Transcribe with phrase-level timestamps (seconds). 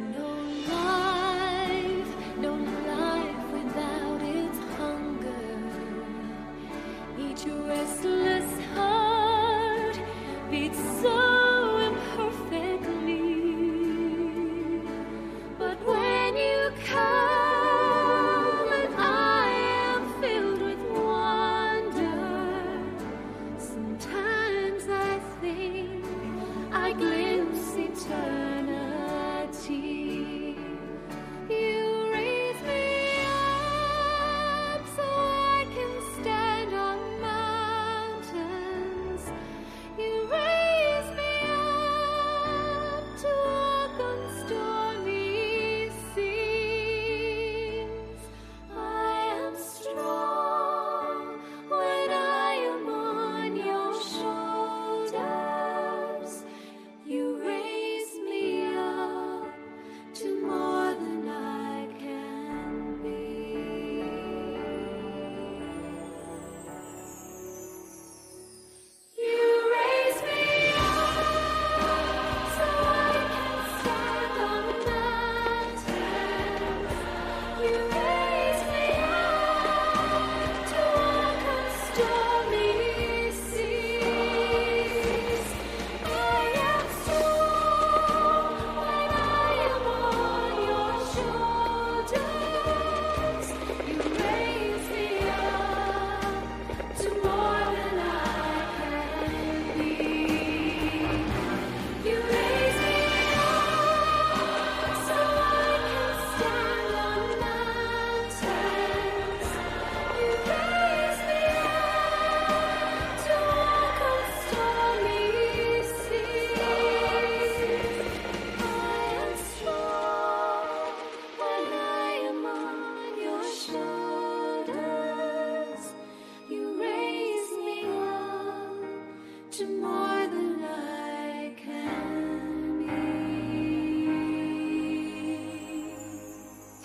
[0.00, 0.41] no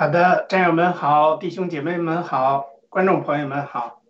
[0.00, 4.00] 好的，战友们好，弟兄姐妹们好，观众朋友们好，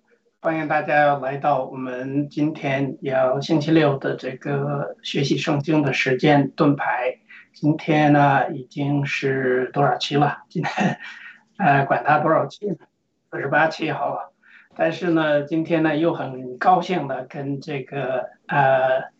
[0.41, 7.19] 欢迎大家来到我们今天要星期六的这个学习圣经的时间盾牌。
[7.53, 10.45] 今天呢已经是多少期了？
[10.49, 11.01] 今天，
[11.59, 12.77] 呃，管它多少期呢，
[13.33, 14.33] 四十八期好了。
[14.77, 19.11] 但是呢，今天呢又很高兴的跟这个呃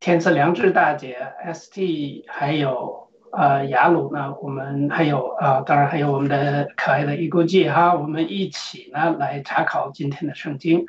[0.00, 1.24] 天赐良知大姐
[1.54, 10.86] ST 还有呃，雅鲁呢，我们还有啊当然还有我们的可爱的伊勾记哈，我们一起呢来查考今天的圣经。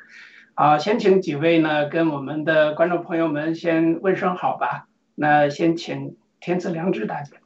[0.53, 4.87] 啊，先请几位呢，跟我们的观众朋友们先问声好吧。
[5.15, 7.37] 那先请天赐良知大家。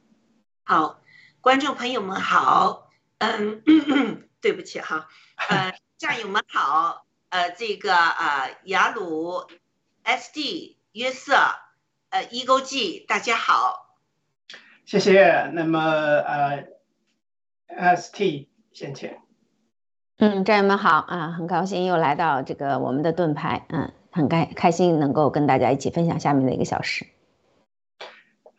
[0.63, 0.99] 好，
[1.41, 2.89] 观众朋友们好。
[3.19, 3.61] 嗯，
[4.41, 5.07] 对不起哈。
[5.49, 7.05] 呃， 战友们好。
[7.29, 9.45] 呃，这个呃雅鲁
[10.03, 11.35] ，SD，约瑟，
[12.09, 13.84] 呃，伊勾记，大家好。
[14.85, 15.49] 谢谢。
[15.53, 16.67] 那么呃
[17.97, 19.19] ，ST 先前。
[20.17, 27.07] 嗯，战友们好啊，很高兴又来到这个我们的盾牌，嗯，很开开心能够跟大家一起分享下面的一个小时。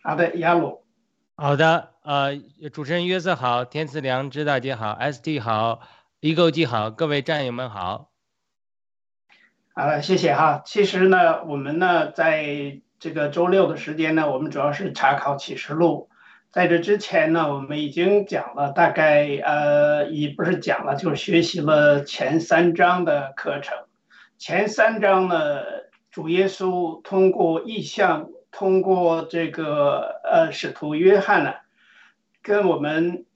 [0.02, 0.84] 好的，亚鲁。
[1.36, 2.36] 好的，呃，
[2.72, 5.80] 主持人约瑟好，天赐良知大姐好，ST 好，
[6.20, 8.10] 一勾记好，各位战友们好。
[9.74, 10.62] 好了，谢谢哈。
[10.66, 16.10] 其实呢，我们呢，在这个周六的时间呢，我们主要是查考启示录。
[16.56, 23.76] 在这之前呢，我们已经讲了大概呃，也不是讲了，就是学习了前三章的课程。
[24.38, 25.60] 前三章呢，
[26.10, 31.52] 主耶稣通过意象，通过这个呃使徒约翰呢，
[32.40, 33.26] 跟我们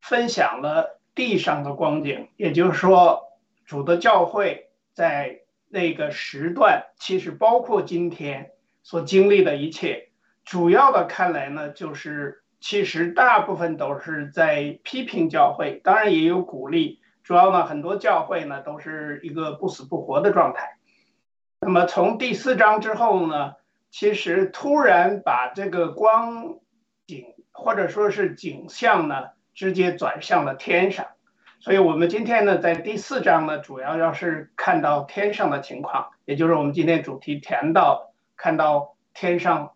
[0.00, 3.24] 分享了地上的光景，也就是说，
[3.66, 8.52] 主的教会在那个时段，其实包括今天
[8.84, 10.10] 所经历的一切，
[10.44, 12.44] 主要的看来呢，就是。
[12.60, 17.00] 其实大部分都是在批评教会，当然也有鼓励。
[17.22, 20.78] 主要呢，很多教会呢都是一个不死不活的状态。
[21.60, 23.54] 那么从第四章之后呢，
[23.90, 26.58] 其实突然把这个光
[27.06, 31.06] 景或者说是景象呢，直接转向了天上。
[31.60, 39.72] 所以我们今天呢，在第四章呢，主要要是看到天上的情况，也就是我们今天主题谈到看到天上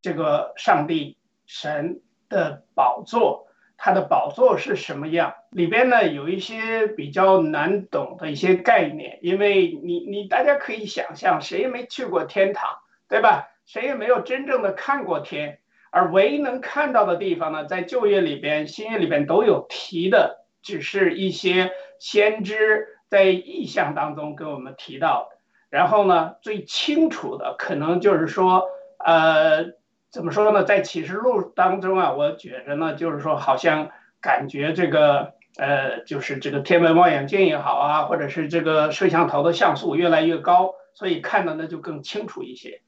[0.00, 2.00] 这个上帝神。
[2.32, 3.46] 的宝座，
[3.76, 5.34] 它的宝座是什么样？
[5.50, 13.50] 里边呢有一些比较难懂的一些概念，因为你你大家可以想象，谁也没去过天堂，对吧？
[13.66, 15.58] 谁也没有真正的看过天，
[15.90, 21.70] 而唯一能看到的地方呢，在旧约里边、新约里边都有提的，只是一些
[22.00, 25.36] 先知在意象当中跟我们提到的。
[25.68, 28.64] 然后呢，最清楚的可能就是说，
[28.98, 29.80] 呃。
[30.12, 30.62] 怎么说呢？
[30.62, 33.88] 在启示录当中啊，我觉着呢，就是说，好像
[34.20, 42.82] 感觉这个呃，就是这个天文望远镜也好啊，或者是这个摄像头的像素越来越高，所以看的呢就更清楚一些。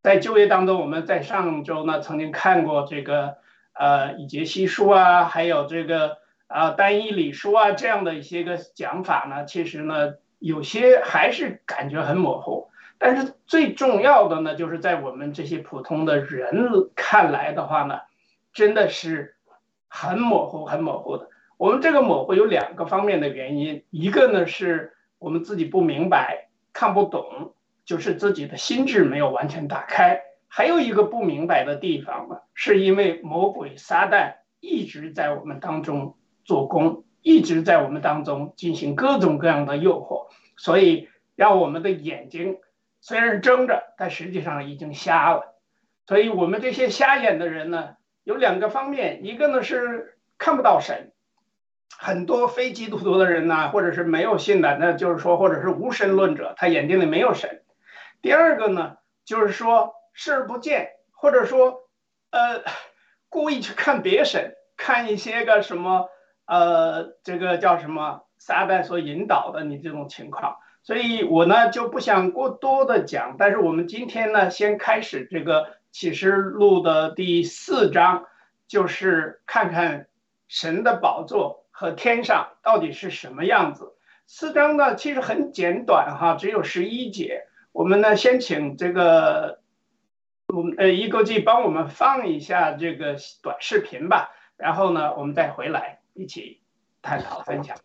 [0.00, 3.36] 在就业当中，我们在上周呢曾经看过这个
[3.74, 6.16] 呃以杰西书啊，还有这个
[6.46, 12.69] 啊单一理书啊这样的一些个讲法呢，其实呢有些还是感觉很模糊。
[13.02, 18.00] 但是最重要的呢，就是在我们这些普通的人看来的话呢，
[18.52, 19.36] 真的是
[19.88, 21.30] 很模糊、很模糊的。
[21.56, 27.54] 我们这个模糊有两个方面的原因，一个呢是我们自己不明白、看不懂，
[27.86, 40.26] 就是自己的心智没有完全打开；还有一个不明白的地方呢，是因为魔鬼撒旦一直在我们当中做工，一直在我们当中进行各种各样的诱惑，
[40.58, 42.58] 所以让我们的眼睛。
[43.00, 45.56] 虽然睁着，但实际上已经瞎了。
[46.06, 51.12] 所以，我们这些瞎眼的人呢，有两个方面：一个呢是看不到神，
[51.96, 57.60] 很多非基督徒的人呢，或者是没有信的，那就是说，或者是无神论者，他眼睛里没有神；
[58.22, 61.88] 第二个呢，就是说视而不见，或者说，
[62.30, 62.64] 呃，
[63.28, 66.08] 故意去看别神，看一些个什么，
[66.46, 70.56] 呃，这个叫什么撒旦所引导的你这种情况。
[70.90, 78.26] 所以我呢就不想过多的讲，但是我们今天呢先开始这个启示录的第四章，
[78.66, 80.08] 就是看看
[80.48, 83.92] 神的宝座和天上到底是什么样子。
[84.26, 87.44] 四章呢其实很简短哈，只有十一节。
[87.70, 89.60] 我们呢先请这个
[90.48, 96.60] 我们呃一个记帮我们放一下这个短视频吧，然后呢我们再回来一起
[97.00, 97.76] 探讨分享。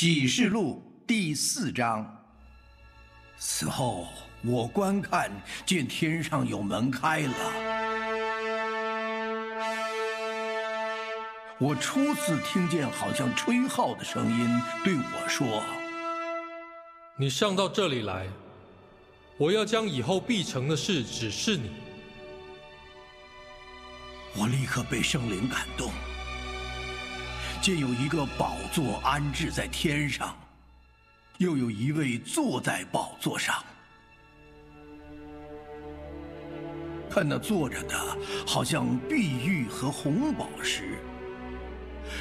[0.00, 2.06] 启示录第四章。
[3.36, 4.06] 此后，
[4.44, 5.28] 我观看，
[5.66, 7.34] 见天上有门开了。
[11.58, 14.48] 我初次听见好像吹号的声音
[14.84, 15.64] 对我说
[17.18, 18.28] ：“你上到这里来，
[19.36, 21.72] 我要将以后必成的事指示你。”
[24.38, 25.90] 我立刻被圣灵感动。
[27.60, 30.36] 见有一个宝座安置在天上，
[31.38, 33.62] 又有一位坐在宝座上。
[37.10, 37.96] 看那坐着的，
[38.46, 40.84] 好像碧玉和红宝石；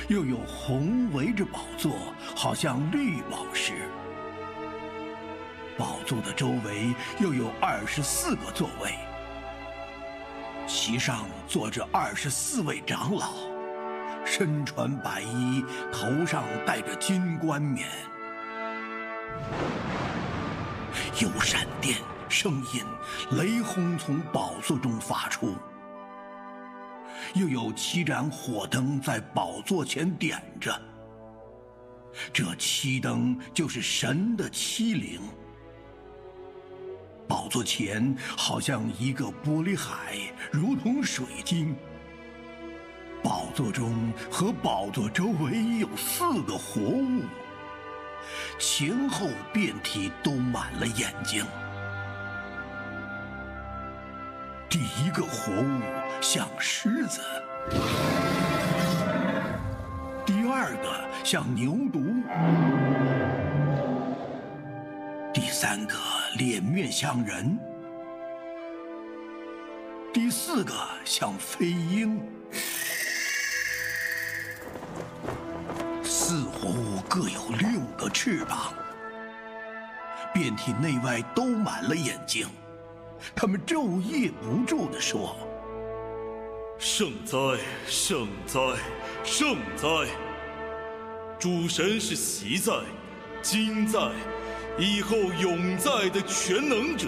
[0.07, 3.73] 又有红围着宝座，好像绿宝石。
[5.77, 8.95] 宝座的周围又有二十四个座位，
[10.65, 13.33] 其上坐着二十四位长老，
[14.29, 17.87] 身穿白衣，头上戴着金冠冕。
[21.21, 22.83] 有闪电、声音、
[23.31, 25.55] 雷轰从宝座中发出，
[27.35, 30.79] 又有七盏火灯在宝座前点着。
[32.33, 35.21] 这七灯就是神的七灵。
[37.27, 40.17] 宝座前好像一个玻璃海，
[40.51, 41.75] 如同水晶。
[43.27, 47.23] 宝座中和宝座周围有四个活物。
[48.57, 51.45] 前后遍体都满了眼睛。
[54.69, 55.81] 第一个活物
[56.21, 57.19] 像狮子，
[60.25, 62.23] 第二个像牛犊，
[65.33, 65.97] 第三个
[66.37, 67.59] 脸面像人，
[70.13, 72.25] 第四个像飞鹰。
[76.03, 78.73] 四活物各有六个翅膀，
[80.33, 82.47] 遍体内外都满了眼睛，
[83.35, 85.35] 他们昼夜不住地说
[86.79, 87.37] ：“圣哉，
[87.87, 88.59] 圣哉，
[89.23, 89.87] 圣哉！
[91.39, 92.73] 主神是习在、
[93.41, 93.99] 今在、
[94.77, 97.07] 以后永在的全能者。”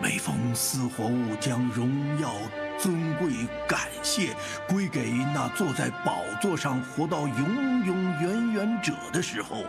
[0.00, 2.30] 每逢四活物将荣耀。
[2.78, 3.30] 尊贵
[3.66, 4.34] 感谢
[4.68, 9.64] 归给那坐在宝座上活到永永远远者的时候，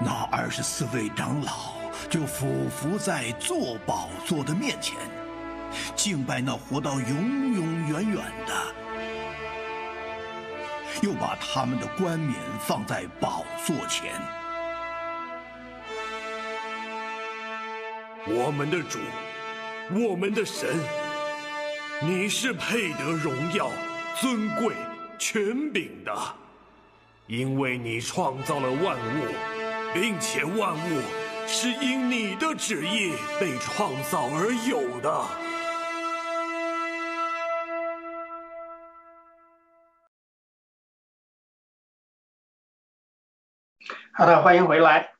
[0.00, 1.74] 那二十四位长老
[2.08, 4.96] 就俯伏在坐宝座的面前，
[5.94, 8.16] 敬拜那活到永永远远
[8.46, 8.54] 的，
[11.02, 14.12] 又把他们的冠冕放在宝座前。
[18.26, 18.98] 我们的主。
[19.90, 20.68] 我们的神，
[22.02, 23.70] 你是配得荣耀、
[24.20, 24.74] 尊贵、
[25.18, 26.14] 权柄的，
[27.26, 29.24] 因为你创造了万物，
[29.94, 31.00] 并且万物
[31.46, 35.10] 是因你的旨意被创造而有的。
[44.12, 45.12] 好的，欢迎回来。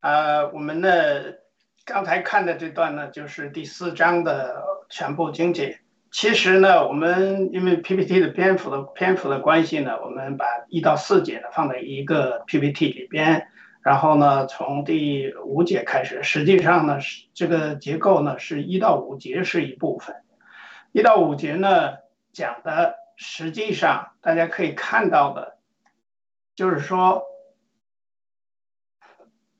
[0.00, 1.42] 呃，我们的。
[1.84, 5.80] 刚才看的这段呢，就是第四章的全部精解。
[6.10, 13.48] 其实呢，我们因为 PPT 的篇幅的篇幅的关系呢，我们把一到四节呢放在一个 PPT 里边，
[13.82, 16.22] 然后呢，从第五节开始。
[16.22, 20.16] 实际上呢，是这个结构呢，是一到五节是一部分，
[20.92, 21.96] 一到五节呢
[22.32, 25.58] 讲的，实际上大家可以看到的，
[26.54, 27.24] 就是说，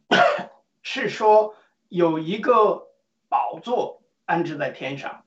[0.83, 1.55] 是说。
[1.95, 2.89] 有一个
[3.29, 5.23] 宝座安置在天上，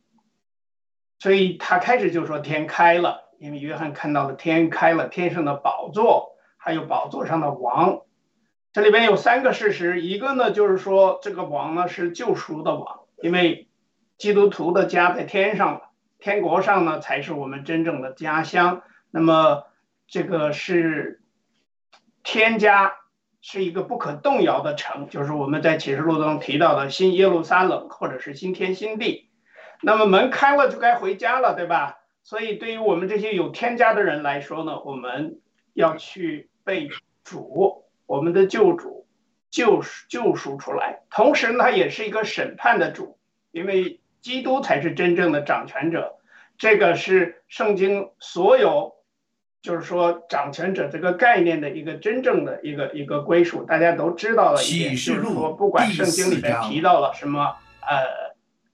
[1.18, 8.02] 所以他开始就说天开了，因为约翰看到了天开了，天上的宝座，还有宝座上的王。
[8.74, 13.70] 这里边有三个事实，一个呢就是说这个王呢是救赎的王，因为
[14.18, 18.84] 基督徒的家在天上了，天国上呢才是我们真正的家乡。
[19.10, 19.64] 那么
[20.06, 21.24] 这个是
[22.24, 22.94] 天家。
[23.50, 29.30] 是一个不可动摇的城，就是我们在启示录中提到的新耶路撒冷，或者是新天新地。
[29.82, 32.00] 那么门开了就该回家了，对吧？
[32.24, 35.40] 所以对于我们这些有天家的人来说呢，我们
[35.74, 36.90] 要去被
[37.24, 39.08] 主，我们的救主
[39.50, 41.04] 救救赎出来。
[41.10, 43.18] 同时呢，他也是一个审判的主，
[43.52, 46.18] 因为基督才是真正的掌权者。
[46.58, 48.97] 这个是圣经所有。
[49.68, 57.98] 就是说，掌权者这个概念的一个真正的一个一个归属，大家都知道了一点，就是说，不管圣经里面提到了什么，呃，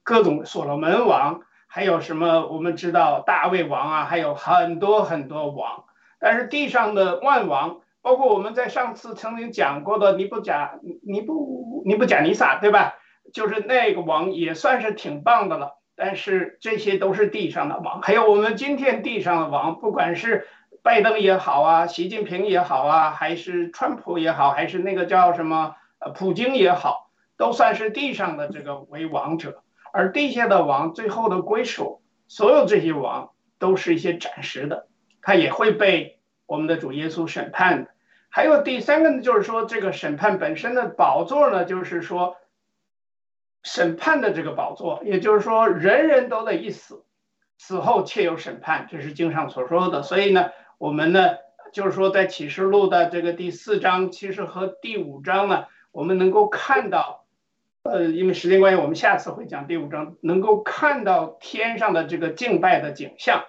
[0.04, 5.86] 各种所罗门王，还有什么我们知道大卫王啊，还有很多很多王，
[6.20, 12.94] 但是地上的万王，包括我们在上次曾经讲过的尼布甲尼布尼布甲尼撒，对吧？
[13.34, 20.46] 就是那个王也算是挺棒的了，但是这些都是地上的王，还有我们今天地上的王，不管是。
[20.84, 29.63] 拜登也好啊，习近平也好啊，还是川普也好，还是那个叫什么呃普京也好，都算是地上的这个为王者，
[29.94, 34.88] 而地下的王最后的归属，所有这些王都是一些暂时的，
[35.22, 37.92] 他也会被我们的主耶稣审判的。
[38.28, 42.36] 还有第三个呢，就是说这个审判本身的宝座呢，就是说
[43.63, 47.06] 审判的这个宝座，也就是说人人都得一死，
[47.58, 50.04] 死后且有审判，这是经上所说的。
[50.04, 50.50] 所以呢。
[50.84, 51.38] 我们呢，
[51.72, 57.24] 就是说在启示录的这个第四章，其实和第五章呢，我们能够看到，
[57.84, 63.46] 呃，因为时间关系，我们下次会讲第五章，能够看到天上的这个敬拜的景象。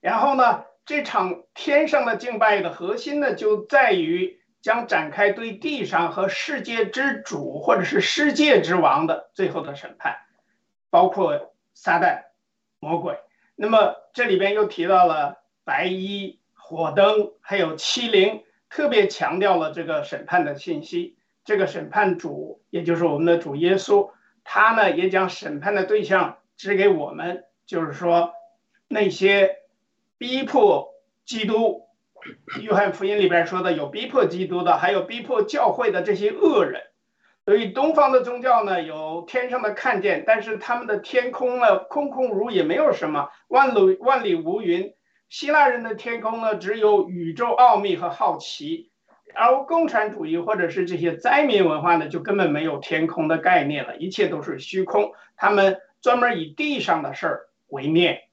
[0.00, 10.18] 然后呢，这场天上的敬拜的核心呢，就在于将展开对地上和世界之主或者是世界之王的最后的审判，
[10.88, 12.26] 包括撒旦、
[12.78, 13.18] 魔鬼。
[13.56, 15.39] 那么这里边又提到了
[15.70, 21.16] 白衣、火灯，还有欺凌，特别强调了这个审判的信息。
[21.44, 24.10] 这个审判主，也就是我们的主耶稣，
[24.42, 28.32] 他呢也将审判的对象指给我们，就是说
[28.88, 29.58] 那些
[30.18, 30.92] 逼迫
[31.24, 31.82] 基督，
[32.60, 36.82] 约翰福音里边说的有逼迫基督的，还有逼迫教会的这些恶人。
[37.44, 44.92] 所以东方的宗教呢，有天上的看见，但是他们的天空呢，空空如也，没有什么，万里万里无云。
[45.30, 48.90] 希腊人的天空呢，只有宇宙奥秘和好奇，
[49.32, 55.12] 而共产主义或者是这些灾民文化呢，就根本没有天空的概念了，一切都是虚空。
[55.36, 58.24] 他们专门以地上的事儿为念。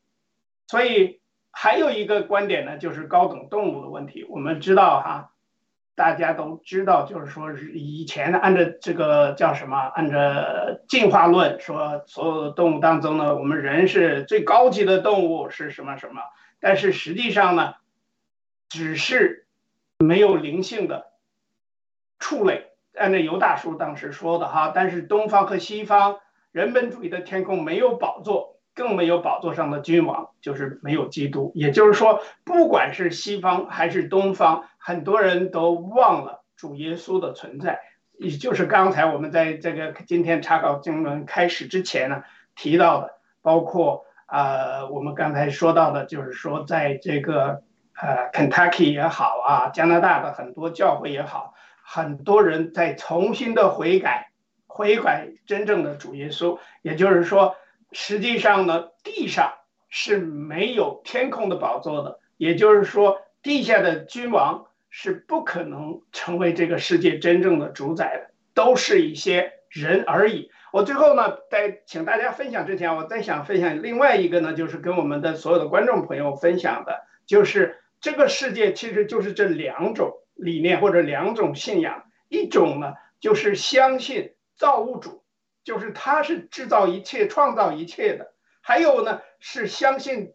[0.66, 4.26] 所以还有一个观点呢，就是高等动物的问题。
[4.28, 5.32] 我们知道哈。
[5.96, 9.80] 大家都知道，就是说，以前按照这个叫什么？
[9.80, 10.20] 按照
[10.88, 16.22] 进化论说，所有的动物当中呢，我们人是最高级的动物，是什么什么？
[16.60, 17.76] 但是实际上呢，
[18.70, 19.46] 只是
[20.00, 21.08] 没有灵性的
[22.20, 22.68] 畜类。
[22.96, 26.20] 按照尤大叔当时说的哈，但是东方和西方
[26.52, 28.56] 人本主义的天空没有宝座。
[28.78, 31.52] 更没有宝座上的君王，就是没有基督。
[31.56, 37.80] 也就是说，不管是西方还是东方，很多人都忘了主耶稣的存在。
[38.20, 42.24] 也就是刚才我们在这个今天查考经文开始之前呢
[42.56, 47.64] 提到的，包括呃我们刚才说到的，就是说在这个
[47.96, 54.32] 呃 Kentucky 也好啊，加拿大的很多教会也好，很多人在重新的悔改，
[54.68, 56.60] 悔改真正的主耶稣。
[56.82, 57.56] 也就是说。
[57.94, 59.54] 实际上呢，地上
[59.88, 70.52] 是没有天空的宝座的，也就是说，地下的君王是不可能成为这个世界真正的主宰的，都是一些人而已。
[70.74, 85.24] 我最后呢，在请大家分享之前，我再想分享另外一个呢，就是跟我们的所有的观众朋友分享的，就是这个世界其实就是这两种理念或者两种信仰，一种呢就是相信造物主。
[85.64, 90.32] 就是他是制造一切、创造一切的，还有呢是相信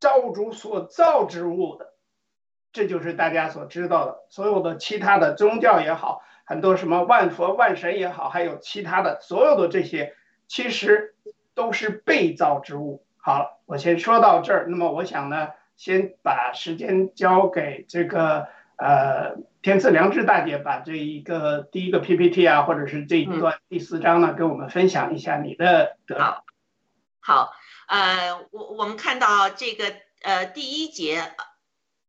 [0.00, 1.91] 造物主所造之物的，
[2.72, 4.24] 这就是大家所知道的。
[4.28, 10.14] 所有的其他的宗教也好，很多什么万佛万神也好，还有其他的所有的这些，
[10.48, 11.14] 其实
[11.54, 13.04] 都是被造之物。
[13.16, 14.66] 好了，我先说到这儿。
[14.68, 18.48] 那么我想呢，先把时间交给这个。
[18.74, 26.44] 呃，天赐良知大姐把这一个第一个 PPT 啊，或者是这一段第四章呢，跟我们分享一下你的得好，
[27.20, 27.52] 好，
[27.86, 29.84] 呃，我我们看到这个
[30.22, 31.22] 呃第一节，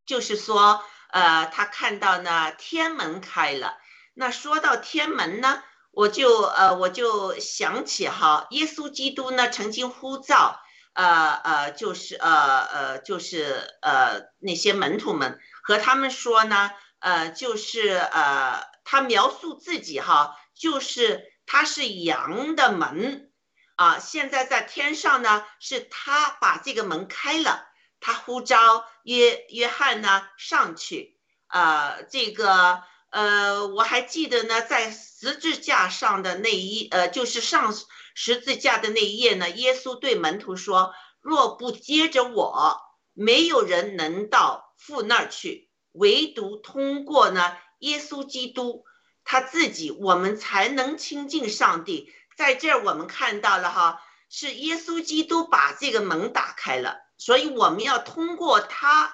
[0.06, 3.78] 就是说呃他看到呢天门开了。
[4.14, 10.60] 那说到天门呢，我就呃我就想起哈，耶稣基督呢曾经呼召
[10.94, 15.40] 呃呃就是呃呃就是呃那些门徒们。
[15.66, 23.32] 和他们说呢，呃，就是呃，他描述自己哈，就是他是羊的门，
[23.78, 27.66] 啊，现在在天上呢，是他把这个门开了，
[28.04, 37.74] 他呼召约约翰呢上去，呃，这个呃，我还记得呢，在十字架上的那一呃，就是上
[38.14, 42.82] 十字架的那一页呢，耶稣对门徒说：“若不接着我，
[43.14, 48.84] 没有人能到。”父那儿去，唯独通过呢，耶稣基督
[49.24, 52.12] 他自己，我们才能亲近上帝。
[52.36, 54.02] 在这儿，我们看到了哈，
[54.36, 59.14] 是耶稣基督把这个门打开了，所以我们要通过他，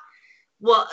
[0.60, 0.88] 我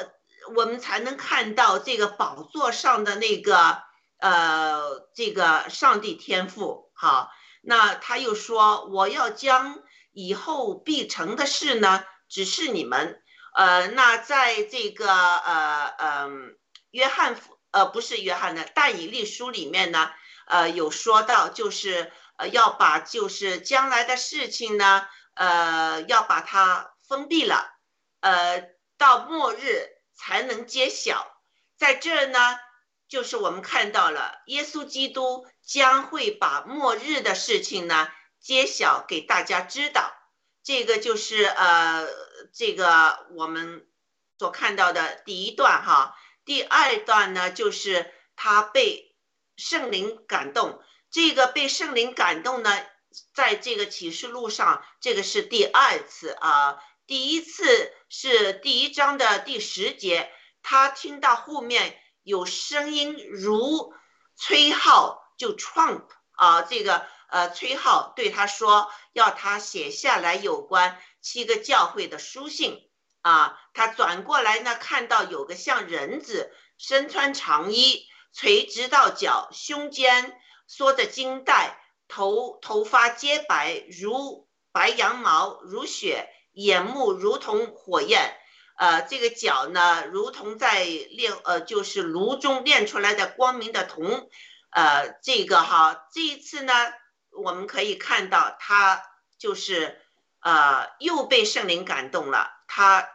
[0.56, 3.80] 我们才能看到这个宝座上的那个
[4.18, 6.90] 呃，这个上帝天赋。
[6.92, 9.78] 好，那他又说，我要将
[10.10, 13.22] 以后必成的事呢，指示你们。
[13.54, 16.56] 呃，那在这个呃嗯，
[16.90, 17.36] 约翰
[17.70, 20.10] 呃不是约翰的但以利书里面呢，
[20.48, 27.70] 呃有说到，就是呃要把就是将来的事情呢，呃要把它封闭了，
[28.20, 31.42] 呃到末日才能揭晓。
[31.76, 32.58] 在这儿呢，
[33.08, 38.08] 就是我们看到了耶稣基督将会把末日的事情呢
[38.40, 40.12] 揭晓给大家知道。
[40.62, 42.08] 这个就是呃，
[42.52, 43.86] 这个我们
[44.38, 46.16] 所看到的第一段哈。
[46.44, 49.14] 第二段呢，就是他被
[49.56, 50.82] 圣灵感动。
[51.16, 52.70] 这个被圣灵感动呢，
[53.32, 56.78] 在这个启示录上，这个是第二次啊。
[57.06, 60.30] 第一次是第一章的第十节，
[60.62, 63.94] 他听到后面有声音如
[64.36, 72.90] 吹号，就 trump 啊，这个呃吹号对他说，要他写下来有关七个教会的书信
[73.22, 73.58] 啊。
[73.72, 86.28] 他转过来呢，看到有个像人子，身穿长衣，垂直到脚，胸间缩着金带，头头发洁白如白羊毛，如雪。
[86.56, 88.34] 眼目如同火焰，
[88.78, 94.30] 呃，这个脚呢，如同在炼，呃，就是炉中炼出来的光明的铜，
[94.70, 96.72] 呃，这个哈，这一次呢，
[97.30, 99.02] 我们可以看到他
[99.36, 100.00] 就是，
[100.40, 103.06] 呃，又被圣灵感动了，他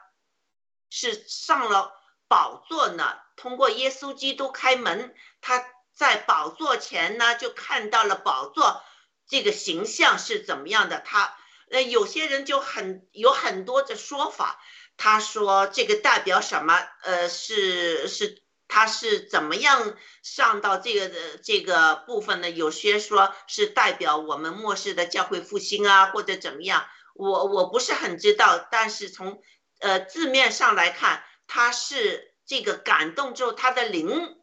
[0.92, 1.92] 是上了
[2.28, 8.82] 宝座呢，通过耶稣基督开门，他在宝座前呢，就看到了宝座
[9.27, 11.36] 这个形象是怎么样的，他。
[11.73, 14.62] 呃，有些人就很有很多的说法，
[14.97, 16.77] 他说这个代表什么？
[17.01, 22.49] 呃，是是，他是怎么样上到这个的这个部分呢？
[22.49, 26.86] 有些说是代表我们末世的教会复兴啊，或者怎么样？
[27.15, 29.41] 我我不是很知道，但是从
[29.80, 34.40] 呃字面上来看，他是这个感动之后，他的灵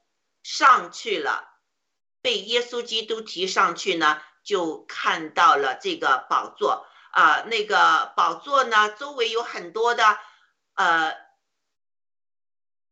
[0.50, 1.46] 上去了，
[2.22, 6.86] 被耶稣基督提上去呢，就看到了这个宝座。
[7.10, 10.18] 啊，那个宝座呢，周围有很多的，
[10.74, 11.14] 呃，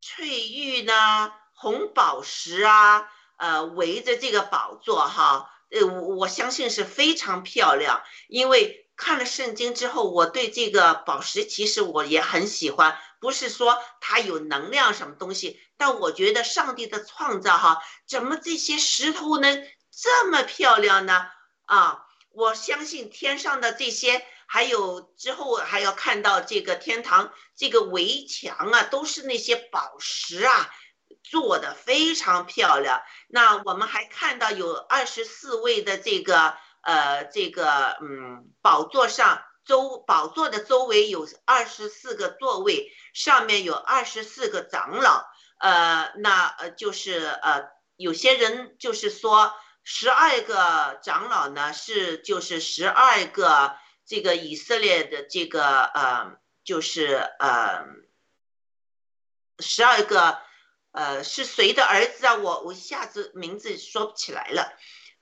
[0.03, 8.03] 翠玉呢，红宝石啊，呃，围着这个宝座哈，呃，我我相信是非常漂亮。
[8.29, 21.27] 因为看了圣经之后，我对这个宝石其实我也很喜欢，不是说它有能量什么东西，但我觉得上帝的创造哈，怎么这些石头能这么漂亮呢？
[21.65, 22.03] 啊。
[22.39, 30.69] 我相信天上的这些，还有之后还要看到这个天堂这个围墙啊，都是那些宝石啊
[31.23, 33.01] 做的非常漂亮。
[33.29, 45.27] 那我们还看到有二十四位的这个呃这个嗯宝座上周宝座的周围有二十四个座位，上面有二十四个长老。
[45.59, 49.53] 呃，那呃就是呃有些人就是说。
[49.89, 57.87] 十二个长老呢，是就是十二个这个以色列的这个呃，就是呃，
[59.61, 60.41] 十二个
[60.91, 62.35] 呃是谁的儿子啊？
[62.35, 64.77] 我我一下子名字说不起来了，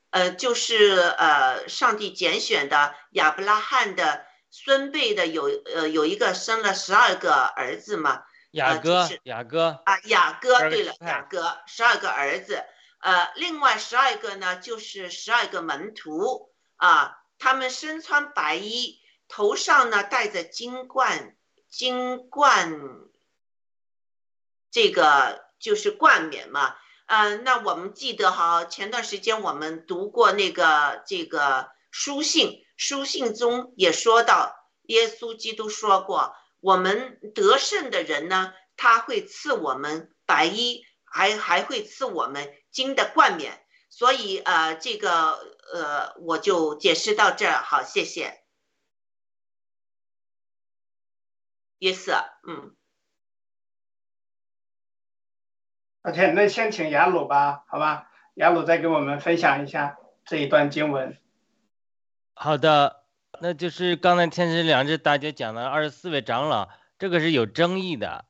[0.08, 4.24] 呃，就是呃上帝拣选的亚伯拉罕的
[4.56, 8.22] 孙辈的有呃有一个生了十二个儿子嘛？
[8.52, 12.62] 雅哥，雅哥啊，雅哥，对了，雅哥十二个儿子。
[13.00, 21.34] 呃，另外十二个呢，就是十二个门徒啊，他们身穿白衣，头上呢戴着金冠，
[21.68, 22.80] 金冠，
[24.70, 26.76] 这个就是冠冕嘛。
[27.06, 42.54] 嗯，那我们记得哈，前段时间我们读过那个这个书信，书信中也说到，耶稣基督说过，我们得胜的人呢，他会赐我们白衣，还还会赐我们。
[42.74, 45.38] 金的冠冕，所以呃，这个
[45.72, 47.62] 呃，我就解释到这儿。
[47.62, 48.42] 好，谢谢。
[51.78, 52.10] Yes，，
[52.48, 52.74] 嗯。
[56.02, 58.10] OK，那先请雅鲁吧，好吧？
[58.34, 61.16] 雅鲁再给我们分享一下这一段经文。
[62.34, 63.04] 好的，
[63.40, 66.68] 那就是刚才天使两只大姐讲的二十四位长老，
[66.98, 68.24] 这个是有争议的。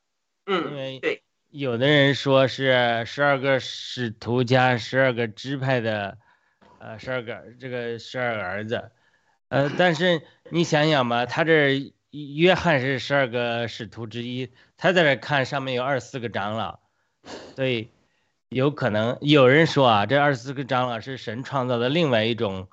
[0.46, 1.22] 嗯，因为对。
[1.50, 6.18] 有的人说是十二个使徒加十二个支派的，
[6.80, 8.90] 呃，十二个这个十二个儿子，
[9.50, 16.80] 呃，但是你想想吧，他这约翰是十二个使徒之一，他在这看上面有二十四个长老，
[17.54, 17.88] 所以
[18.48, 22.66] 有可能有人说啊，这二十四个长老是神创造的另外一种，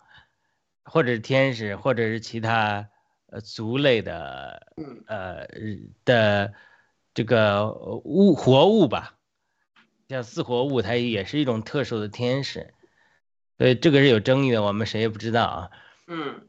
[0.83, 2.89] 或者是天使，或者是其他
[3.27, 4.67] 呃族类的，
[5.07, 5.47] 呃
[6.05, 6.53] 的。
[7.13, 7.73] 这个
[8.05, 9.17] 物活物吧，
[10.07, 12.73] 像四活物，它也是一种特殊的天使，
[13.57, 15.71] 所以这个是有争议的，我们谁也不知道啊。
[16.07, 16.47] 嗯，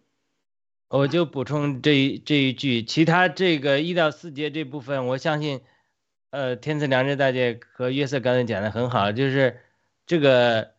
[0.87, 5.63] 我就补充这一这一句，其他这个一到四节这部分，我相信，
[6.31, 9.61] 呃，天赐良知大姐和约瑟刚才讲的很好，就是
[10.07, 10.75] 这个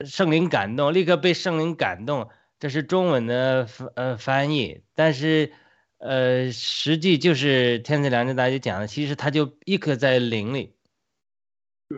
[0.00, 5.52] 圣灵感动，立刻被圣灵感动，这是中文的呃翻译，但是。
[5.98, 10.74] 呃，实际就是天赐良知大家讲的，其实他就立刻在灵里，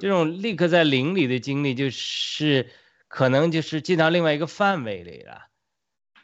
[0.00, 2.70] 这种立刻在灵里的经历，就是
[3.08, 5.48] 可能就是进到另外一个范围里了。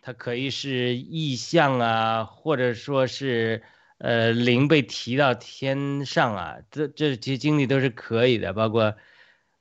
[0.02, 3.64] 它可以是意象啊，或者说是
[3.98, 8.94] 呃灵被提到天上啊，这这些经历都是可以的，包括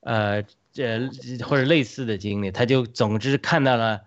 [0.01, 1.09] 呃这
[1.43, 4.03] 或者类似的经历，他就总之看到了，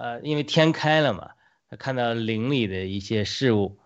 [0.00, 1.32] 呃，因为天开了嘛。
[1.68, 3.78] 他看到灵里的一些事物，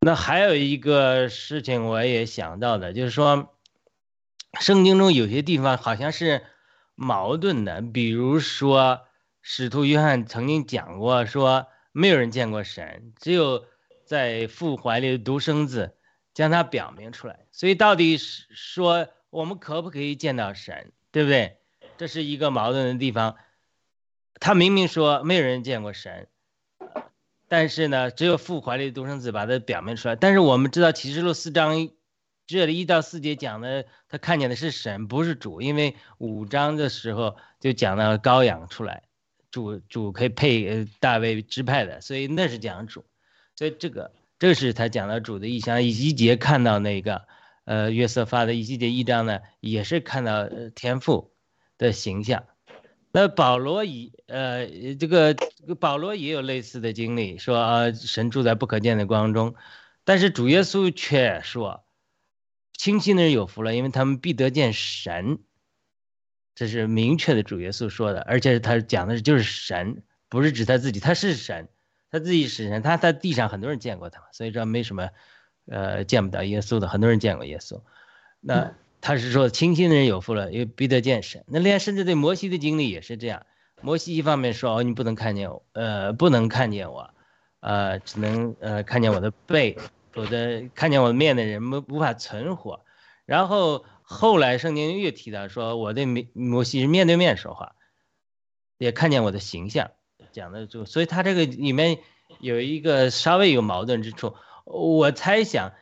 [0.00, 3.54] 那还有一个事情我也想到的，就是说，
[4.58, 6.46] 圣经中有些地方好像是
[6.94, 9.02] 矛盾的，比如说，
[9.42, 13.66] 使徒约翰曾经讲过，说没有人见过神，只有
[14.06, 15.94] 在父怀里的独生子
[16.32, 17.40] 将他表明出来。
[17.52, 21.58] 所以到底是说我们可不可以见到神，对不对？
[21.98, 23.36] 这是一个矛盾的地方。
[24.40, 26.28] 他明明说没有人见过神。
[27.48, 30.16] 但是呢，只有父怀里的独生子把它表明出来。
[30.16, 31.88] 但是我们知道启示录四章
[32.44, 35.62] 这里一到四节讲的，他看见的是神，不是主。
[35.62, 39.04] 因为五章的时候就讲到羔羊出来，
[39.52, 43.04] 主主可以配大卫支派的，所以那是讲主。
[43.54, 45.84] 所以这个这是他讲到主的意象。
[45.84, 47.26] 以西结看到那个
[47.64, 51.32] 呃约瑟发的以西结一章呢，也是看到天父
[51.78, 52.44] 的形象。
[53.16, 54.66] 那保罗也呃，
[55.00, 55.34] 这个
[55.80, 59.54] 保罗也有类似的经历，说啊，神住在不可见的光中，
[60.04, 61.82] 但是主耶稣却说，
[62.74, 65.38] 清心的人有福了，因为他们必得见神。
[66.54, 71.68] 这是明确的主耶稣说的，而且他讲的就是神，不是指他自己，他是神，
[72.10, 75.08] 他自己是神，他在地上很多人见过他，所以说没什么，
[75.64, 77.80] 呃，见不到耶稣的，很多人见过耶稣，
[78.42, 78.74] 那。
[79.00, 81.44] 他是说，清心的人有福了，因为必得见神。
[81.46, 83.46] 那连甚至对摩西的经历也是这样。
[83.82, 87.10] 摩西一方面说，哦，你不能看见我，呃，不能看见我，
[87.60, 89.76] 呃，只能呃看见我的背，
[90.12, 92.80] 否则看见我的面的人无无法存活。
[93.26, 97.76] 然后后来圣经又提到说，我对摩摩西是面对面说话，
[98.78, 99.90] 也看见我的形象，
[100.32, 101.98] 讲的就，所以他这个里面
[102.40, 104.34] 有一个稍微有矛盾之处。
[104.64, 105.72] 我猜想。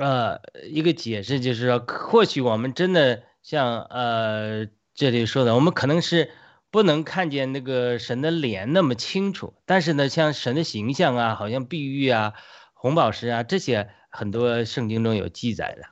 [0.00, 6.30] 呃，一个解释就是说，或许我们真的像呃这里说的，我们可能是
[6.70, 12.32] 不能看见那个神的脸那么清楚，但是呢，像神的形象啊，好像碧玉啊、
[12.72, 15.84] 红宝石啊这些，很多圣经中有记载的。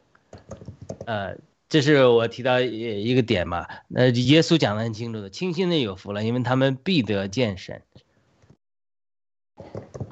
[1.05, 1.37] 呃，
[1.69, 3.69] 这是我提到一个点嘛。
[3.89, 7.83] 那耶稣讲的很清楚的，清心的有福了，因为他们必得见神。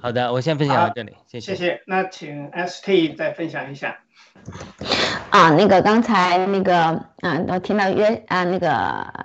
[0.06, 1.56] 好的，我先分享到这里，谢谢。
[1.56, 1.82] 谢谢。
[1.84, 3.98] 那请 ST 再分享一下。
[5.30, 6.76] 啊，那个刚才那个
[7.22, 8.68] 啊，我听到约啊那个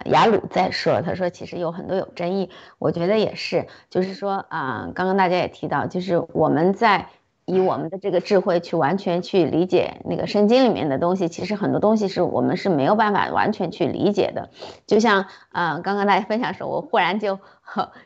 [0.05, 7.09] 雅鲁在说，他说其实有很多有争议，我觉得也是，就是说啊，刚刚大家也提到，就是我们在
[7.45, 14.49] 以我们的这个智慧去完全去理解那个圣经里面的东西，其实很多东西是我们是没有办法完全去理解的。
[14.87, 17.39] 就像啊，刚刚大家分享的时候，我忽然就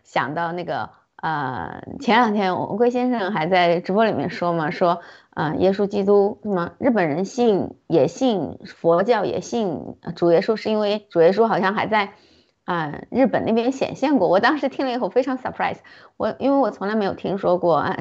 [0.04, 0.90] 想到那个。
[1.26, 5.02] 呃，前两天我龟先生还在直播里面说嘛，说，
[5.34, 12.12] 呃，耶稣基督什么日本人信也信佛教也信主耶稣，是因为主耶稣好像还在。
[12.66, 15.78] 啊，日本那边显现过，我当时听了以后非常 surprise，
[16.18, 17.96] 我因为我从来没有听说过啊，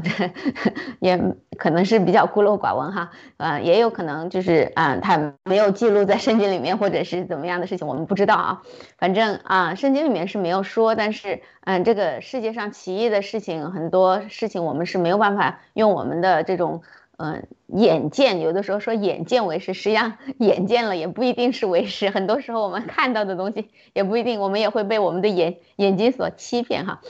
[1.01, 1.21] 也
[1.59, 8.63] 可能是比较孤陋寡闻哈，呃，也有可能就是啊，他没有记录在圣经里面，或者是怎么样的事情，我们不知道啊。
[8.99, 16.83] 反正啊，圣经里面是没有说，但是嗯，这个世界上奇异的事情很多事情，我们是没有办法用我们的这种。
[17.17, 22.11] 嗯，眼见有的时候说眼见为实，实际上 眼见了也不一定是为实。
[22.11, 27.01] 很多时候我们看到的东西也不一定，我们也会被我们的眼眼睛所欺骗哈。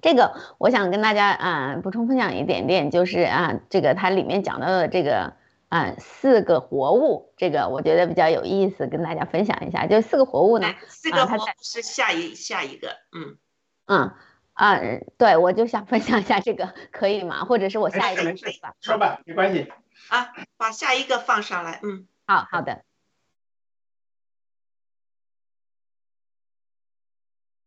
[0.00, 5.34] 这个我想跟大家啊补充分享一点点，就是啊这个它里面讲到的这个
[5.68, 9.86] 啊四个活物，这个我觉得比较有意思，跟大家分享一下。
[9.86, 13.36] 就四个活物呢，四个活物是下一下一个，嗯
[13.86, 14.12] 嗯。
[14.58, 14.80] 啊，
[15.16, 17.44] 对，我就想分享一下这个，可以吗？
[17.44, 19.72] 或者是我下一个说吧，说吧，没关系。
[20.08, 22.82] 啊，把下一个放上来，嗯，好好的。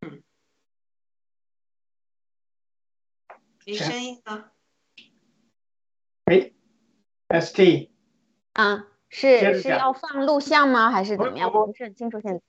[0.02, 0.22] 嗯，
[3.66, 4.52] 没声音啊。
[6.26, 6.52] 哎
[7.30, 7.90] ，ST。
[8.52, 10.92] 啊，是是要放录像吗？
[10.92, 11.54] 还是怎么样？
[11.54, 12.42] 我不是很清楚现在。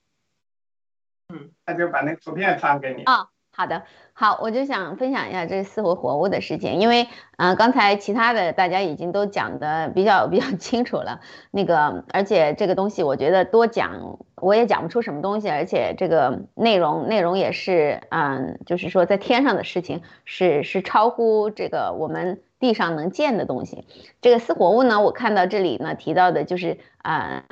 [1.28, 3.04] 嗯，那就把那个图片发给你。
[3.04, 3.28] 啊。
[3.54, 3.82] 好的，
[4.14, 22.40] 好，我就想分享一下这四活活物的事情，因为，嗯，刚才其他的大家已经都讲的比较 比较清楚了，那个，而且这个东西我觉得多讲我也讲不出什么东西，而且这个内容内容也是，嗯，就是说在天上的事情是是超乎这个我们。
[22.62, 23.84] 地上能见的东西。
[24.20, 27.44] 这个四活物呢，我看到这里呢提到的就是啊、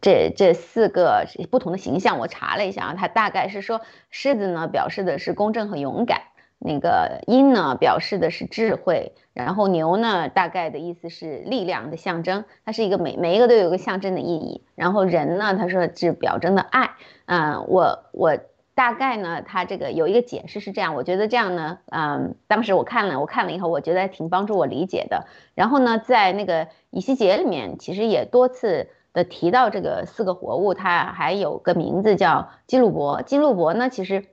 [0.00, 6.22] 这这四个不同的形象，我查了一下啊，它大概是说狮子呢表示的是公正和勇敢。
[6.60, 14.64] 那个鹰呢，表示的是智慧，然后牛呢，大概的意思是力量的象征，它是一个每每一个都有一个象征的意义。
[14.74, 16.90] 然后人呢，他说是表征的爱，
[17.26, 18.36] 嗯、我我
[18.78, 25.26] 大概呢，他这个有一个解释是这样，我觉得这样呢，嗯，当时我看了，我看了以后，我觉得还挺帮助我理解的。
[25.56, 33.20] 然后呢，在那个以西结里面，其实也多次的提到这个四个活物，它还有个名字叫基路伯。
[33.22, 34.26] 基路伯呢，其实。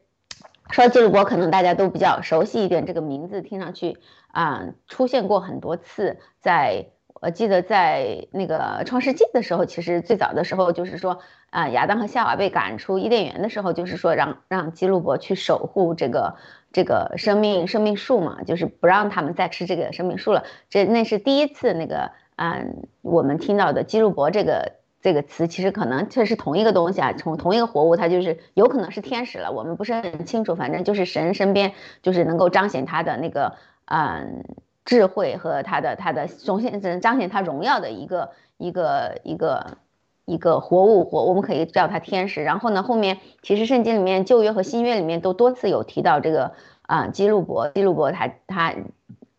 [0.72, 4.00] 说基鲁伯可能大家都比较熟悉一点，这个名字听上去
[4.32, 6.18] 啊、出现过很多次。
[6.40, 6.88] 在
[7.26, 16.36] 我记得在那个创世纪的时候，其实最早的时候就是说啊、亚当和夏娃被赶出伊甸园的时候，就是说让让基路伯去守护这个
[16.72, 20.44] 这个生命生命树嘛，就是不让他们再吃这个生命树了。
[20.70, 24.74] 这那是第一次那个嗯、我们听到的基路伯这个。
[25.02, 33.54] 这个词其实可能这是同一个东西啊，从同一个活物，它就是有可能是天使了，我们不是很清楚，反正就是神身边就是能够彰显他的那个
[33.86, 34.44] 嗯
[34.86, 39.78] 智慧和他的他的彰显彰显他荣耀的一个一个一个
[40.24, 42.44] 一个活物活，我们可以叫它天使。
[42.44, 48.74] 然后呢，后面其实圣经里面旧约和新约里面都多次有提到这个啊基路伯，基路伯他他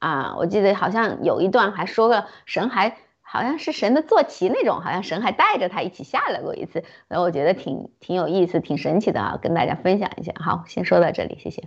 [0.00, 2.96] 啊，我记得好像有一段还说了神还。
[3.28, 10.32] 好像是神的坐骑那种，好像神还带着他一起下来过一次，然后我觉得挺挺有意思，挺神奇的啊，跟大家分享一下。
[10.36, 11.64] 好，先说到这里，谢谢。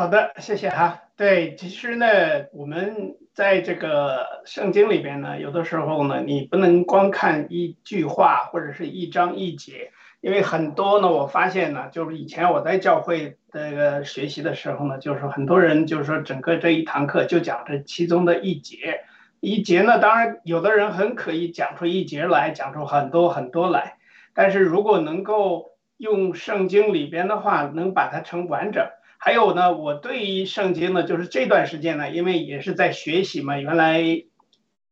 [0.00, 1.02] 好的，谢谢哈。
[1.14, 2.06] 对，其实呢，
[2.54, 19.02] 我们在这个圣经里边呢，有的时候呢，你不能光看一句话或者是一章一节，因为很多呢，我发现呢，就是以前我在教会这个学习的时候呢，就是很多人就是说整个这一堂课就讲这其中的一节，
[19.40, 23.98] 一节呢，当然有的人很可以讲出一节来，讲出很多很多来，
[24.32, 28.86] 但是如果能够用圣经里边的话，能把它成完整。
[29.22, 34.02] 还有呢，我对于圣经呢，就是这段时间呢，因为也是在学习嘛，原来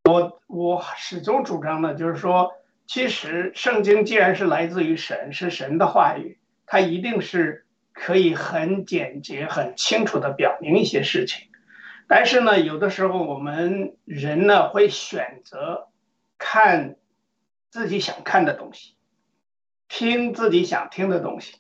[0.05, 2.53] 我我始终主张呢，就是说，
[2.87, 7.64] 其实圣经既然是来自于神，是神的话语，它一定是
[7.95, 11.49] 可以很简洁、很清楚的表明一些事情。
[12.07, 15.88] 但是呢，有的时候我们人呢会选择
[16.37, 16.97] 看
[17.71, 18.95] 自己想看的东西，
[19.88, 21.57] 听自己想听的东西，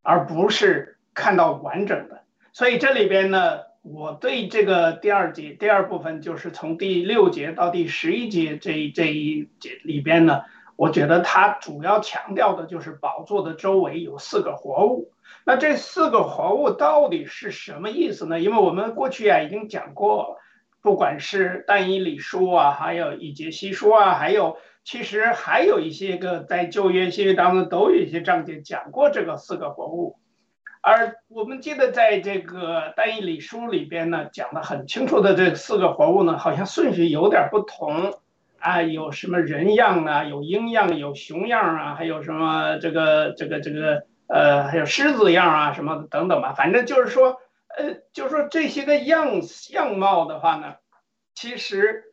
[0.00, 0.94] 而不是。
[1.18, 10.42] 看到完整的，所以这里边呢，我对这个第二节第二部分，就是从第六节到第十一节这一这一节里边呢，
[10.76, 15.10] 我觉得它主要强调的就是宝座的周围有四个活物。
[15.44, 18.38] 那这四个活物到底是什么意思呢？
[18.38, 20.36] 因为我们过去啊已经讲过，
[20.82, 30.16] 不管是但以理书啊，还有以节西书啊，还有其实还有一些个在旧约、新约当中都有一些章节讲过这个四个活物。
[30.90, 38.14] 而我们记得在这个单一理书里边呢，讲的很清楚的这四个活物呢，好像顺序有点不同
[38.58, 46.54] 啊，有什么人样啊，有鹰样，有熊样啊，还有什么这个这个这个呃，还有狮子样啊，什么等等吧。
[46.54, 47.36] 反正就是说，
[47.76, 50.76] 呃，就是说这些个样样貌的话呢，
[51.34, 52.07] 其实。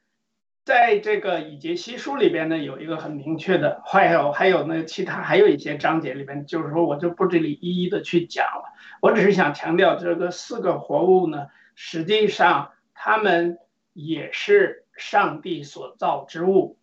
[0.65, 13.59] 在这个以节西书里边呢，有一个很明确的，还有还有那其他还有一些章节里边，就是说我就不这里一一的去讲了，我只是想强调这个四个活物呢，实际上他们
[13.93, 16.79] 也是上帝所造之物，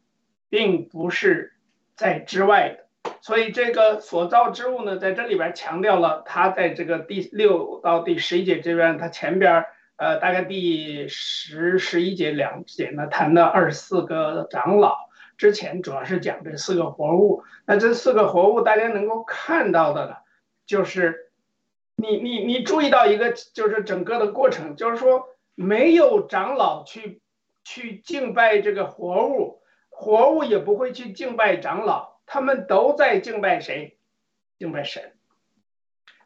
[0.49, 1.55] 并不是
[1.97, 9.65] 在之外的，所以这个所造之物呢，在这里边强调了，它在这个第六到第十一节这边，它前边。
[10.03, 14.97] 呃，大概第十、十一节两节呢，谈的二十四个长老。
[15.39, 17.45] 之前主要是讲这四个活物。
[17.67, 20.17] 那这四个活物，大家能够看到的呢，
[20.67, 21.31] 就是
[21.95, 27.23] 你、你、你注意到一个，就是整个的过程，就是说没有长老去
[27.63, 33.97] 去敬拜这个活物，活物也不会去敬拜长老，他们都在敬拜谁？
[34.59, 35.13] 敬拜神。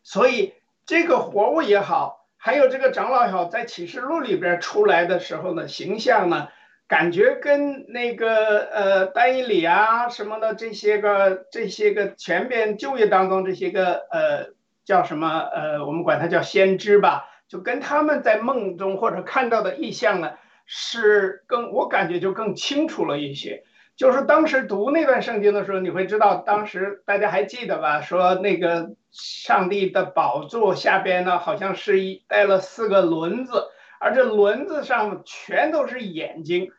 [0.03, 0.55] 所以
[0.87, 2.26] 这个活物也好。
[2.47, 6.47] 还有这个长老也好，在启示录里边出来的时候呢，形象呢，
[6.86, 20.34] 感觉跟那个呃单一里啊什么的这些个这些个前边旧约当中这些个呃叫什么呃，我们管它叫先知吧，就跟他们在梦中或者看到的意象呢，
[20.66, 23.64] 是更我感觉就更清楚了一些。
[23.97, 28.03] 就是当时读那段圣经的时候，你会知道，当时大家还记得吧？
[28.03, 33.68] 说那个上帝的宝座下边呢，好像是一带了四个轮子，
[33.99, 36.70] 而这轮子上全都是眼睛，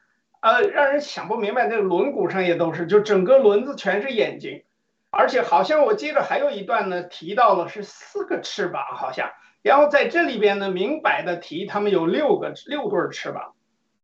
[0.41, 1.67] 呃，让人想不明白。
[1.67, 4.63] 这个轮毂上也都是，就整个轮子全是眼睛，
[5.09, 9.31] 而且好像我记得还有一段呢，提到了是四个翅膀，好像。
[9.63, 13.55] 然后在这里边呢，明摆的提他们有六个六对翅膀，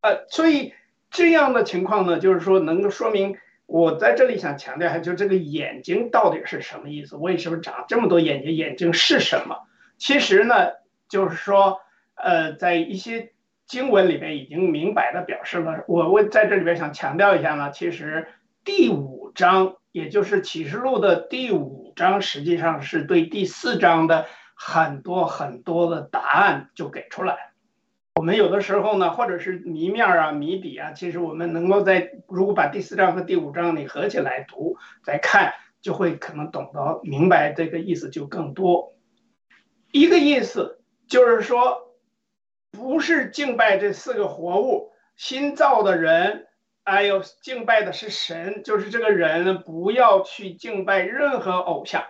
[0.01, 0.73] 呃，所以
[1.13, 7.15] 这样的情况呢，就是说能够说明我在这里想强调一下，就这个眼睛到底是什么意思？
[7.15, 8.51] 为什么长这么多眼睛？
[8.51, 9.55] 眼睛是什么？
[9.97, 10.71] 其实呢，
[11.07, 11.79] 就是说，
[12.15, 13.31] 呃，在一些
[13.65, 15.85] 经文里面已经明白的表示了。
[15.87, 18.27] 我我在这里边想强调一下呢，其实
[18.65, 24.25] 第五章，也就是启示录的第五章，实际上是对第四章的。
[24.55, 27.52] 很多很多的答案就给出来。
[28.15, 38.95] 我们有的时候呢，或者是谜面啊、谜底啊，其实我们能够在如果把第四章和第五章你合起来读，再看，就会可能懂得明白这个意思就更多。
[39.91, 41.95] 一个意思就是说，
[42.71, 46.47] 不是敬拜这四个活物，新造的人，
[46.83, 52.03] 哎呦，敬拜的是神，就是这个人不要去敬拜任何偶像，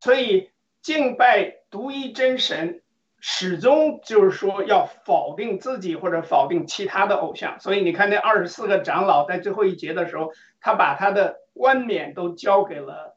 [0.00, 0.50] 所以。
[0.84, 2.82] 敬拜独一真神，
[3.26, 7.58] 始终就是说要否定自己或者否定其他的偶像。
[7.58, 13.16] 所以你看那二十四个长老在最后一节的时候，他把他的冠冕都交给了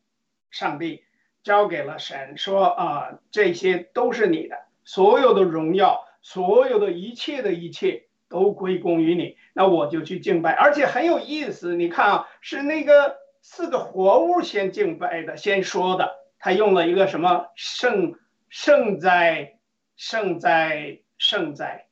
[0.49, 1.03] 上帝，
[1.43, 4.55] 交给了神，说啊，这些都是你的，
[4.85, 9.35] 所有的荣耀，所有的一切的一切都归功于你。
[9.51, 11.75] 那我就去敬拜，而且很有意思。
[11.75, 16.15] 你看啊，是那个四个活物先敬拜的，先说的。
[16.39, 18.13] 他用了一个什么圣
[18.47, 19.56] 圣哉
[19.97, 21.87] 圣哉圣哉，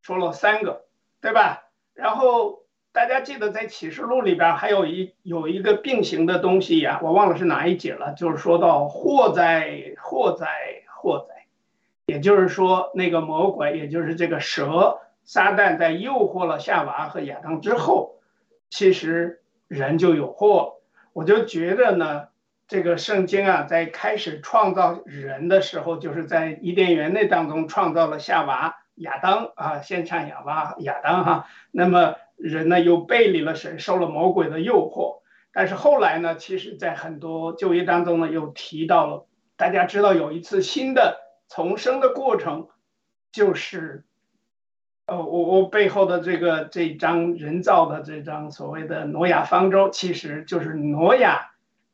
[0.00, 0.86] 说了三个，
[1.20, 1.68] 对吧？
[1.94, 10.46] 然后大家记得在启示录里边还有一有一个并行的东西呀，我忘了是哪一节了，就是说到祸哉祸哉
[10.96, 11.46] 祸哉，
[12.06, 18.16] 也就是说那个魔鬼，也就是这个蛇撒旦在诱惑了夏娃和亚当之后，
[18.70, 20.78] 其实人就有祸。
[21.12, 22.28] 我就觉得呢。
[22.70, 31.46] 这个圣经啊，在开始创造人的时候，就是在伊甸园那当中创造了夏娃、亚当啊，先唱亚娃、亚当哈。
[31.72, 35.18] 那么人呢，又背离了神，受了魔鬼的诱惑。
[35.52, 41.18] 但是后来呢，其实在很多就业当中呢，又提到了，大家知道有一次新的
[41.48, 42.68] 重生的过程，
[43.32, 44.04] 就是，
[45.06, 51.49] 呃，我我背后的这个这张人造的这张所谓的挪亚方舟，其实就是挪亚。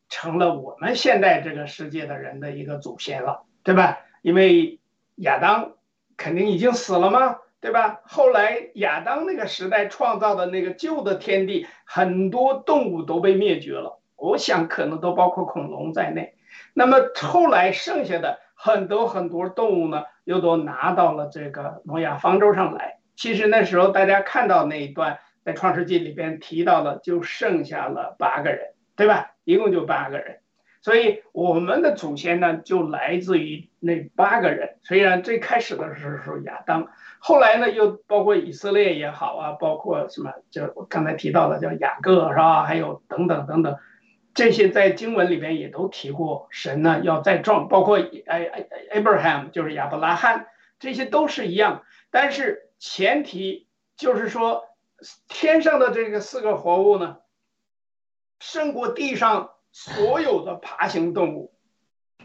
[0.08, 3.98] 成了我们现在这个世界的人的一个祖先了，对吧？
[4.22, 4.80] 因为
[5.16, 5.72] 亚当
[6.16, 7.38] 肯定已经死了吗？
[7.60, 8.00] 对吧？
[8.04, 16.34] 后来亚当那个时代创造的那个旧的天地，很多动物都被灭绝了，我想可能都包括恐龙在内。
[16.72, 22.98] 那么后来剩下的很多很多动物呢，又都拿到了这个诺亚方舟上来。
[23.16, 28.68] 其实那时候大家看到那一段，在创世纪里边提到了，就剩下了八个人。
[28.96, 29.34] 对吧？
[29.46, 30.40] 一共就八个人，
[30.82, 34.76] 所以我们的祖先呢，就来自于那八个人。
[34.82, 36.88] 虽然最开始的时候是亚当，
[37.20, 42.64] 后来呢又包括以色列也好啊，包括什么，就我刚才提到的叫雅各是吧？
[42.64, 43.78] 还有等等等等，
[44.34, 50.48] 这些在经文里边也都提过，神呢要再创，包括哎哎 Abraham 就是亚伯拉罕，
[50.80, 51.84] 这些都是一样。
[52.10, 54.64] 但是前提就是说，
[55.28, 57.18] 天上的这个四个活物呢。
[58.40, 61.52] 胜过地上所有的爬行动物，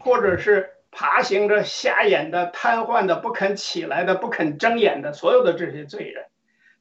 [0.00, 6.26] 或者是爬行着瞎眼的、瘫痪的、不肯起来的、不肯睁眼的所有的这些罪人。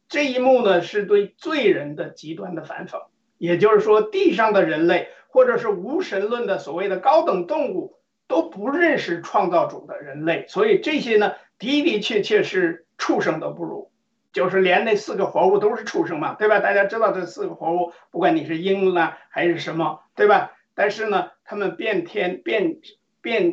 [0.10, 3.04] 这一幕呢，是对罪人的极端的反讽。
[3.38, 13.91] 也就是说，地上的人类，或者是无神论的所谓的高等动物，都不认识创造主的人类，所以这些呢，的的确确是畜生都不如。
[14.32, 16.60] 就是连那四个活物都是畜生嘛，对吧？
[16.60, 20.54] 大家知道这四个活物，不管你是鹰啦还是什么，对吧？
[20.74, 22.78] 但是呢，他们变天变
[23.22, 23.52] 变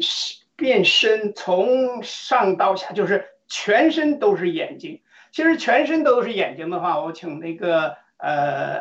[0.55, 5.01] 变身，从上到下就是全身都是眼睛。
[5.33, 8.81] 其实全身都是眼睛的话，我请那个呃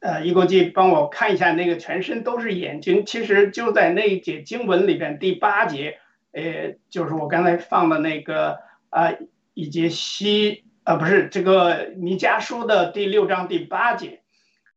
[0.00, 3.06] 呃一国际帮我看一下那个全身都是眼睛。
[3.06, 5.98] 其实就在那一节经文里边第八节，
[6.32, 8.58] 呃，就是我刚才放的那个
[8.90, 9.14] 啊
[9.54, 10.64] 以及西。
[10.88, 14.22] 啊，不是这个弥迦书的第六章第八节，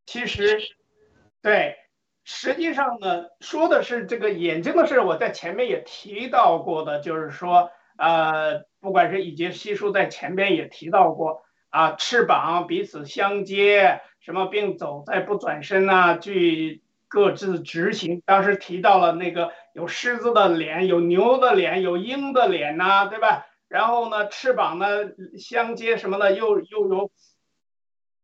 [0.05, 0.59] 其实，
[1.41, 1.77] 对，
[2.25, 4.99] 实际上呢，说的是这个眼睛的事。
[4.99, 18.21] 我在前面也提到过的，就是说，呃，不管是以及西书在前边也提到过啊，翅膀彼此相接，什么并走在不转身呐，据各自执行。
[18.25, 23.47] 当时提到了那个有狮子的脸，有牛的脸，有鹰的脸呐，对吧？
[23.71, 24.87] 然后呢翅膀呢
[25.39, 27.09] 相接什么的，又又有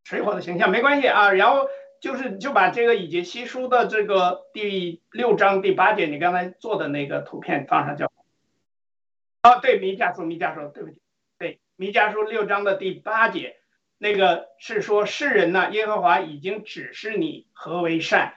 [0.03, 1.31] 水火的形象，没关系啊。
[1.31, 1.69] 然后
[2.01, 8.11] 就是就把这个以及西书的这个第六章第八节，你刚才做的那个图片放上就好。
[9.43, 11.01] 哦，对，弥迦书，弥迦书，对不起，
[11.39, 13.55] 对，弥迦书六章的第八节，
[13.97, 18.33] 那个是说世人呢，耶和华已经指示你何为善，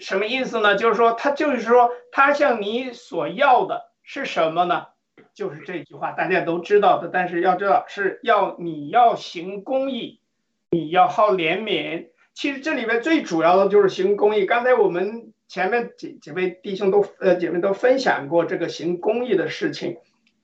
[0.00, 0.74] 什么意思呢？
[0.74, 4.88] 就是说他就是说他向你所要的是什么呢？
[5.34, 10.20] 就是这句话大家都知道的，但是要知道是要你要行公义，
[10.70, 12.08] 你要好怜悯。
[12.34, 14.46] 其实这里面最主要的就是行公义。
[14.46, 19.96] 刚才我们前面几几位弟兄都呃姐妹都分享过这个行公义的事情。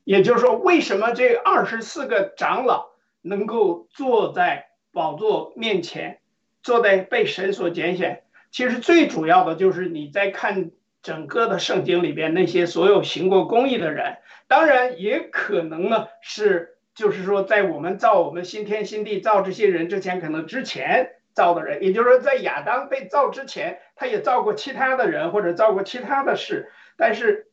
[0.04, 2.90] 也就是说，为什么这二十四个长老
[3.22, 6.18] 能够坐在宝座面前，
[6.62, 8.22] 坐在被神所拣选？
[8.50, 10.72] 其实最主要的就是你在看
[11.02, 14.18] 整个的圣经里边那些所有行过公义的人，
[14.48, 27.48] 当然也可能呢是就是说在我们造我们新天新地造这些人之前，可能之前造的人，也就是说在亚当被造之前，他也造过其他的人或者造过其他的事，但是。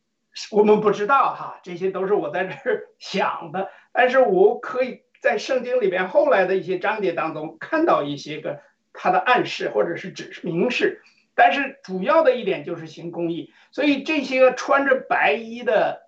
[0.50, 8.60] 我们不知道哈，这些都是我在这儿想的，但是我可以在圣经里边后来的一些章节当中看到一些个
[8.94, 11.02] 他的暗示或者是指明示，
[11.34, 16.00] 但是主要的一点就是行公义，所以这些个穿着白衣的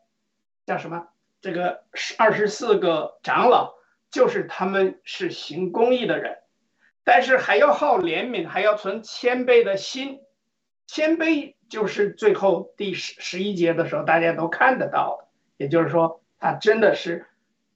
[0.66, 1.08] 叫什么？
[1.40, 1.84] 这个
[2.18, 3.74] 二十四个长老
[4.10, 6.38] 就是他们是行公义的人，
[7.04, 10.20] 但是还要好怜悯，还要存谦卑的心，
[10.86, 11.54] 谦卑。
[11.66, 17.26] 就是最后第十十一节的时候，大家都看得到的，也就是说，他真的是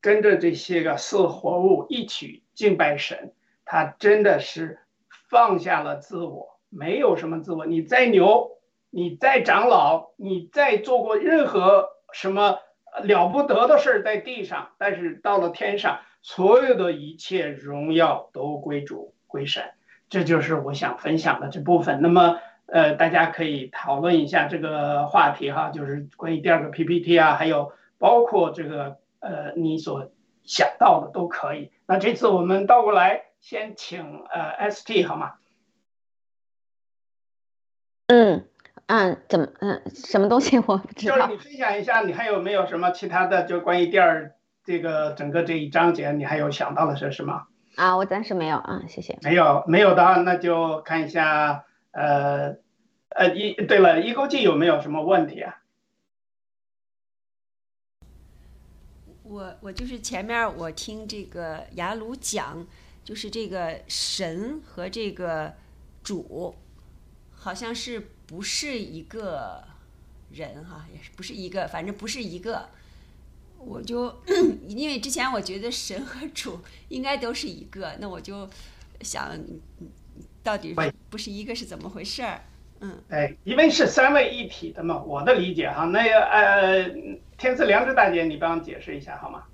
[0.01, 3.32] 跟着这些个四活物一起敬拜神，
[3.64, 4.78] 他真的是
[5.30, 7.66] 放下了自我，没有什么自我。
[7.66, 8.59] 你再牛，
[8.91, 12.59] 你再长老，你再做过任何什么
[13.01, 19.73] 了不得的事儿在地上，但是到了天上，所有的一切荣耀都归主归神，
[20.09, 22.01] 这就是我想分享的这部分。
[22.03, 22.39] 那么。
[22.71, 30.11] 呃，大家可以讨论一下这个话题哈，就是关于第二个 PPT 啊，还有包括这个呃你所
[30.45, 31.71] 想到的都可以。
[31.87, 35.37] 那这次我们倒过来，先请呃 ST 好吗？
[38.89, 41.16] 嗯嗯，怎么嗯什么东西我不知道。
[41.16, 43.45] 就是你分享一下，你还有没有什么其他的？
[43.45, 44.34] 就关于第二
[44.64, 47.47] 这个整个这一章节，你还有想到的是什么？
[47.76, 49.18] 啊，我暂时没有啊，谢谢。
[49.22, 51.64] 没有没有的话，那就看一下。
[51.91, 52.55] 呃，
[53.09, 55.57] 呃，一对了，一勾记有没有什么问题啊？
[59.24, 62.64] 我我就是前面我听这个雅鲁讲，
[63.03, 65.53] 就是这个神和这个
[66.05, 66.55] 主，
[67.39, 69.64] 好像是不是一个
[70.32, 72.68] 人哈，也是不是一个，反正不是一个。
[73.59, 74.14] 我就
[74.68, 78.49] 因为之前我觉得神和主应该都是一个，那我就
[79.01, 79.39] 想。
[80.41, 80.74] 到底
[81.11, 82.41] 不是一个是怎么回事儿？
[82.80, 85.84] 嗯，哎，因为是三位一体的嘛，我的理解哈。
[85.84, 86.89] 那个呃，
[87.36, 89.45] 天赐良知大姐，你帮我解释一下好吗？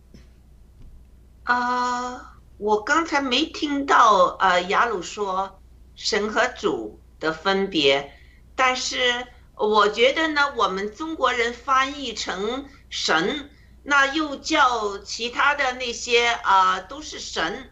[1.45, 5.61] 啊，我刚才没听到呃雅鲁说
[5.97, 8.13] 神和主的分别，
[8.55, 13.51] 但是我觉得呢，我们中国人翻译成神，
[13.83, 17.71] 那又叫其他的那些啊都是神。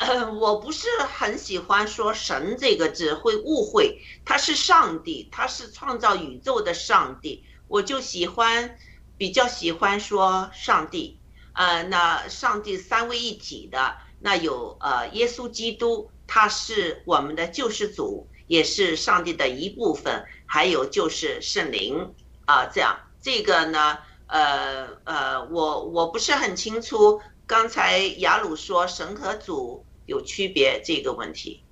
[0.00, 7.44] 呃， 我不是很喜欢说“神”这个字，会误会他是上帝，他是创造宇宙的上帝。
[7.68, 8.78] 我就喜欢，
[9.18, 11.18] 比较喜欢说上帝。
[11.52, 20.24] 呃，那上帝三位一体的，那有呃耶稣基督，他是我们的救世主，也是上帝的一部分。
[20.46, 22.14] 还有就是圣灵
[22.44, 27.20] 啊，这样这个呢，呃呃，我我不是很清楚。
[27.46, 31.62] 刚才雅鲁说神和主有区别这个问题，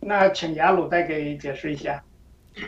[0.00, 2.02] 那请雅鲁再给解释一下。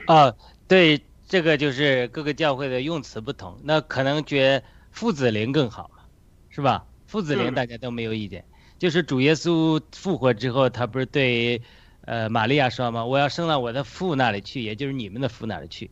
[0.07, 0.37] 哦，
[0.67, 4.63] 对，这个就是各个教会的用词不同，那可能觉
[4.93, 6.05] 父子灵更好嘛，
[6.51, 6.85] 是吧？
[7.07, 8.45] 父子灵大家都没有意见。
[8.79, 11.63] 就是主耶稣复活之后，他不是对
[12.09, 13.05] 呃玛利亚说嘛？
[13.05, 15.91] 我要升到我的父那里去，也就是你们的父那里去。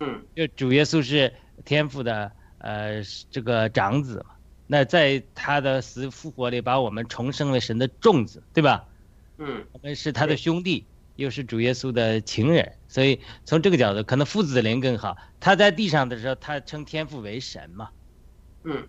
[0.00, 1.30] 嗯，就主耶稣是
[1.66, 4.34] 天父的呃这个长子嘛。
[4.66, 8.86] 那在他的死复活里，把我们重生为神的众子，对吧？
[9.36, 15.18] 嗯，我们是他的兄弟，又是主耶稣的情人，所以从这个角度，可能父子灵更好。
[15.38, 17.90] 他在地上的时候，他称天父为神嘛？
[18.64, 18.88] 嗯，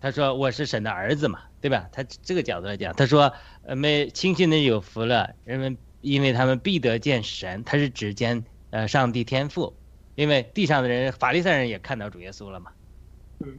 [0.00, 1.88] 他说我是神的儿子嘛，对吧？
[1.90, 3.32] 他这个角度来讲，他说
[3.64, 7.62] 呃，没亲信的有福了，人们因为他们必得见神。
[7.64, 9.76] 他是指见呃上帝天赋，
[10.14, 12.70] 因为地上的人法利赛人也看到主耶稣了嘛。
[13.40, 13.58] 嗯。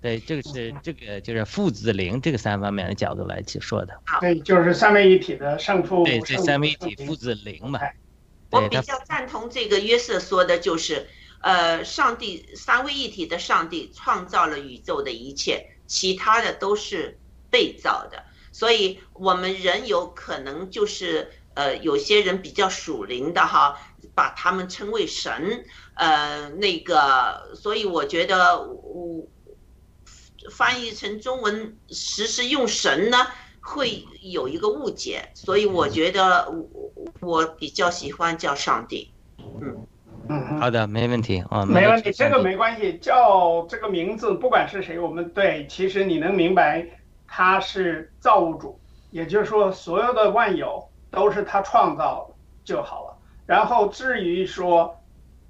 [0.00, 4.00] 对，这个是这个就是父子灵这个三方面的角度来去说的。
[4.20, 6.04] 对，就是三位一体的圣父。
[6.04, 7.80] 对，这三位一体父子灵嘛。
[8.50, 11.08] 我比较赞同这个约瑟说的，就是，
[11.40, 17.18] 呃，上帝三位一体的上帝创造了宇宙的一切，其他的都是
[17.50, 18.22] 被造的，
[18.52, 23.76] 所以我们人有可能就是，呃，有些人比较属灵的哈，
[24.14, 29.26] 把他们称为神，呃，那个，所以我觉得我
[30.52, 33.26] 翻译成中文时时用神呢，
[33.60, 39.10] 会有一个误解，所以我觉得我我比较喜欢叫上帝。
[39.60, 39.84] 嗯
[40.28, 40.60] 嗯。
[40.60, 42.96] 好的，没问题啊，没问题，题，这个没关系。
[42.98, 46.86] 叫这个名字，不管是谁，我们对，其实你能明白，
[47.26, 48.78] 他是造物主，
[49.10, 52.30] 也就是说，所有的万有都是他创造
[52.64, 53.16] 就好了。
[53.46, 54.98] 然后至于说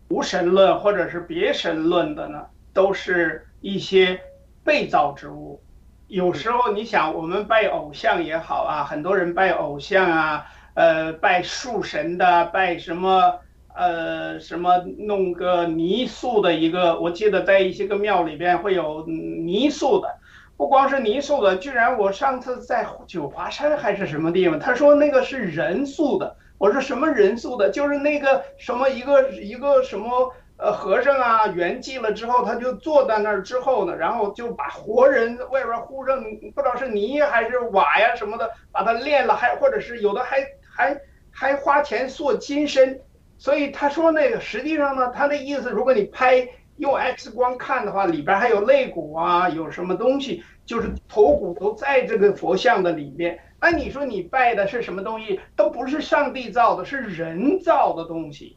[0.08, 4.20] 无神论或者是别神论的呢，都是一些
[4.64, 5.60] 被造之物。
[6.06, 13.40] 有时候你想，我们拜偶像也好啊，很多人拜偶像啊，呃，拜树神的，拜什么？
[13.74, 20.18] 呃，什么弄个泥塑的一个，我记得在一些个庙里边会有泥塑的，
[20.58, 36.20] 不光是泥塑的，居然我上次在九华山还是什么地方，他说那个是人塑的，我说什么人塑的，就是那个什么一个一个什么呃和尚啊圆寂了之后，他就坐在那儿之后呢，然后就把活人外边糊上
[36.52, 41.00] 不知道是泥还是瓦呀什么的，把它炼了，还或者是有的还还
[41.30, 43.00] 还花钱塑金身。
[43.40, 46.48] 所以他说那个实际上呢，他的意思，如果你拍
[46.78, 53.38] 用 X 光看的话，里边还有肋骨啊，有什么东西，就是头骨都在这个佛像的里面。
[53.60, 55.40] 那你说你拜的是什么东西？
[55.56, 58.56] 都不是上帝造的，是人造的东西。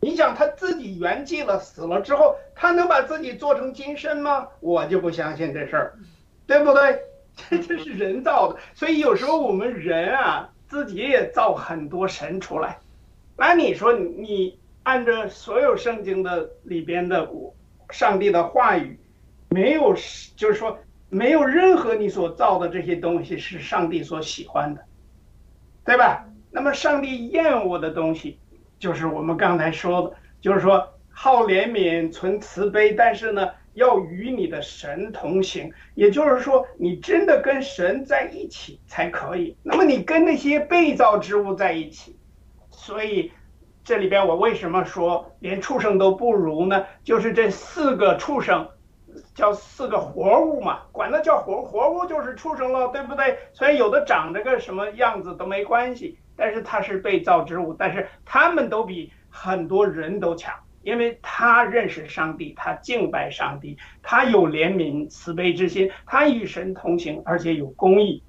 [0.00, 4.48] 你想他自己圆寂了，死了之后，他能把自己做成金身吗？
[4.60, 5.94] 我就不相信这事儿，
[6.46, 7.00] 对不对？
[7.50, 12.78] 这这是人造的，所以有时候我们人啊，自己也造很多神出来。
[13.36, 17.28] 那你说你你按照所有圣经的里边的
[17.90, 18.98] 上帝的话语，
[19.50, 19.94] 没有
[20.36, 20.78] 就是说
[21.10, 24.84] 没有任何你所造的这些东西是上帝所喜欢的，
[25.84, 26.26] 对吧？
[26.50, 28.38] 那么上帝厌恶的东西，
[28.78, 39.56] 就是我们刚才说的，就是说好怜悯、存慈悲，但是呢，要与你的神同行，也就是说，你真的跟神在一起才可以。
[39.62, 42.16] 那么你跟那些被造之物在一起。
[42.70, 43.32] 所以，
[43.84, 46.86] 这里边我为什么说连畜生都不如呢？
[47.04, 48.66] 就是这四个畜生，
[49.34, 53.38] 叫四个活物嘛，管它叫活活物就是畜生了，对不对？
[53.52, 68.22] 虽然有的长着个什么样子都没关系，但是它是被造之物，但是他们都比很多人都强，因为他认识上帝，他敬拜上帝，他有怜悯慈悲之心，他与神同行，而且有公义。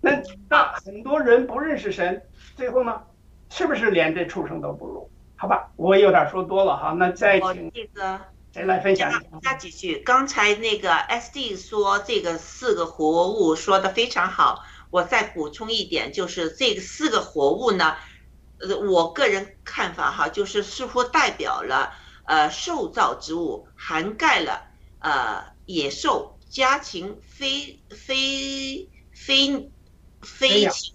[0.00, 2.22] 那那很多人不认识神，
[2.56, 3.02] 最后呢？
[3.50, 5.10] 是不是连这畜生都不如？
[5.36, 8.20] 好吧，我有点说多了哈，那再请这个
[8.52, 9.10] 谁来分享？
[9.42, 9.96] 加几句。
[9.98, 17.96] 刚才那个 S D 说这个四个活物说的非常好，我再补充一点，就是这个四个活物呢，
[18.58, 21.92] 呃，我个人看法哈，就是似乎代表了
[22.24, 24.62] 呃受造之物，涵盖了
[24.98, 29.70] 呃野兽、家禽、飞飞飞
[30.20, 30.94] 飞禽。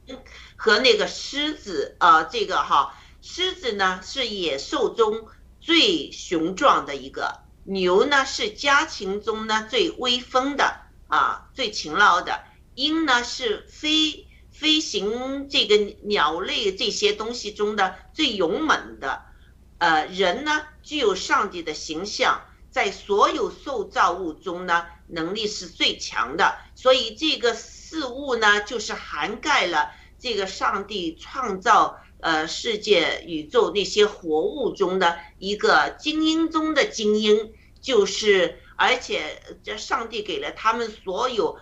[0.65, 5.27] 和那个狮子啊、呃，这个哈，狮子呢是野兽中
[5.61, 10.75] 最雄壮的一个，牛呢是家禽中呢最威风的
[11.07, 12.41] 啊，最勤劳的，
[12.73, 19.21] 鹰呢是飞飞行这个鸟类这些东西中的最勇猛的，
[19.77, 22.41] 呃，人呢具有上帝的形象，
[22.71, 29.91] 在所有受造物中呢能力是最强的，所以这个四物呢就是涵盖了。
[30.25, 41.59] 这个上帝创造呃世界宇宙那些活物中的一个精英中的精英，就是而且这上帝给了他们所有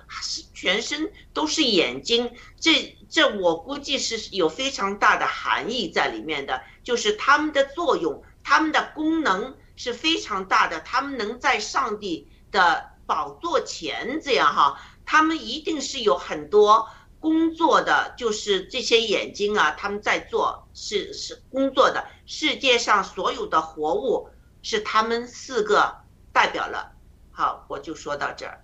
[0.54, 16.88] 全身都是眼睛，这这我估计是有非常大的含义在里面的，就是他们的作用，他们的功能是非常大的，他们能在上帝的宝座前这样哈，他们一定是有很多。
[17.24, 22.04] 工作的就是这些眼睛啊，他们在做是是工作的。
[22.26, 24.28] 世界上所有的活物
[24.62, 25.96] 是他们四个
[26.34, 26.92] 代表了。
[27.32, 28.60] 好，我就说到这儿。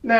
[0.00, 0.14] 那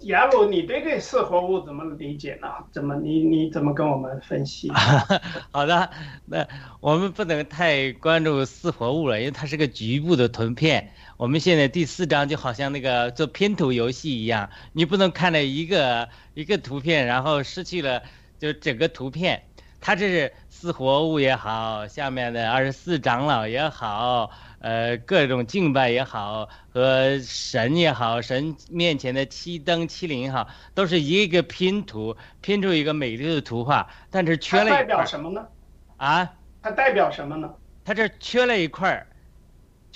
[0.00, 2.48] 雅鲁，你对这四活物怎么理解呢？
[2.70, 4.70] 怎么你你怎么跟我们分析？
[5.50, 5.90] 好的，
[6.26, 6.46] 那
[6.80, 10.92] 我们不能太关注四活物了，因为它是个局部的图片。
[11.18, 18.00] 我们现在第四章就好像那个做拼图游戏一样，你不能看了一个一个图片，然后失去了
[18.38, 19.42] 就整个图片。
[19.80, 24.30] 它这是四活物也好，下面的二十四长老也好。
[24.60, 33.88] 呃，各种敬拜也好，和神也好，神面前的七灯七灵也好，都是一个拼图，拼出一个美丽的图画。
[34.08, 35.44] 但是缺了一代表什么呢？
[35.96, 36.32] 啊？
[36.62, 37.52] 它代表什么呢？
[37.84, 39.07] 它这缺了一块儿，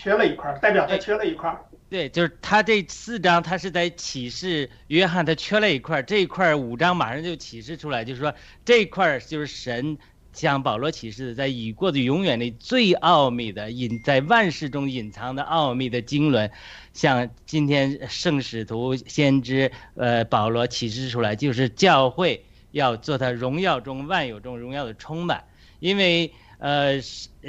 [0.02, 1.64] 缺了一块儿，代表他缺了一块儿。
[1.88, 8.34] 对，就是他这四章，他是在启示约翰，他缺了一块儿，这一块儿五章马上就启示出来，就是说
[8.64, 9.98] 这一块儿就是神。
[10.34, 16.50] 向保罗启示的，在已过的永远里最奥秘的隐在万事中隐藏的奥秘的经纶，
[16.94, 25.44] 像今天圣使徒先知呃保罗启示出来，就是教会要做他荣耀中万有中荣耀的充满。
[25.80, 26.94] 因为呃，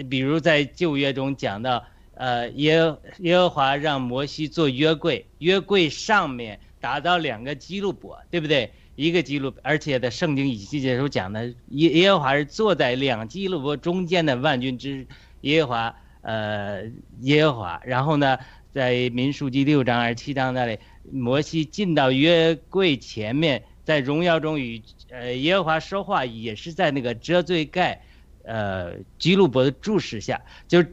[0.09, 1.85] 比如在旧约中讲到，
[2.15, 8.71] 呃耶耶和华让摩西做约柜，约柜上面打造两个基路伯，对不对？
[8.95, 15.07] 一个基录，而且在圣经以西结书讲的耶耶和华是坐在两基路伯中间的万军之
[15.41, 16.83] 耶和华，呃
[17.21, 17.81] 耶和华。
[17.83, 18.37] 然后呢，
[18.71, 20.77] 在民数记六章二十七章那里，
[21.11, 27.99] 摩西进到约柜前面，在荣耀中与呃耶和华说话，也是在那个遮罪盖，
[28.43, 30.85] 呃基路伯的注视下，就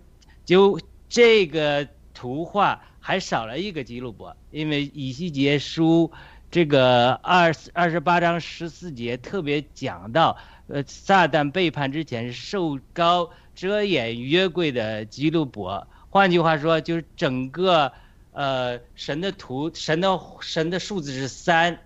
[0.47, 0.81] 就
[1.11, 6.11] 这个图画还少了一个基路伯，因为以西结书。
[6.53, 10.37] 这个二二十八章十四节特别讲到，
[10.67, 17.93] 呃，撒旦背叛之前受高遮掩约柜的基路伯，换句话说，就是整个，
[18.33, 21.79] 呃，神的图，神的神的数字是三，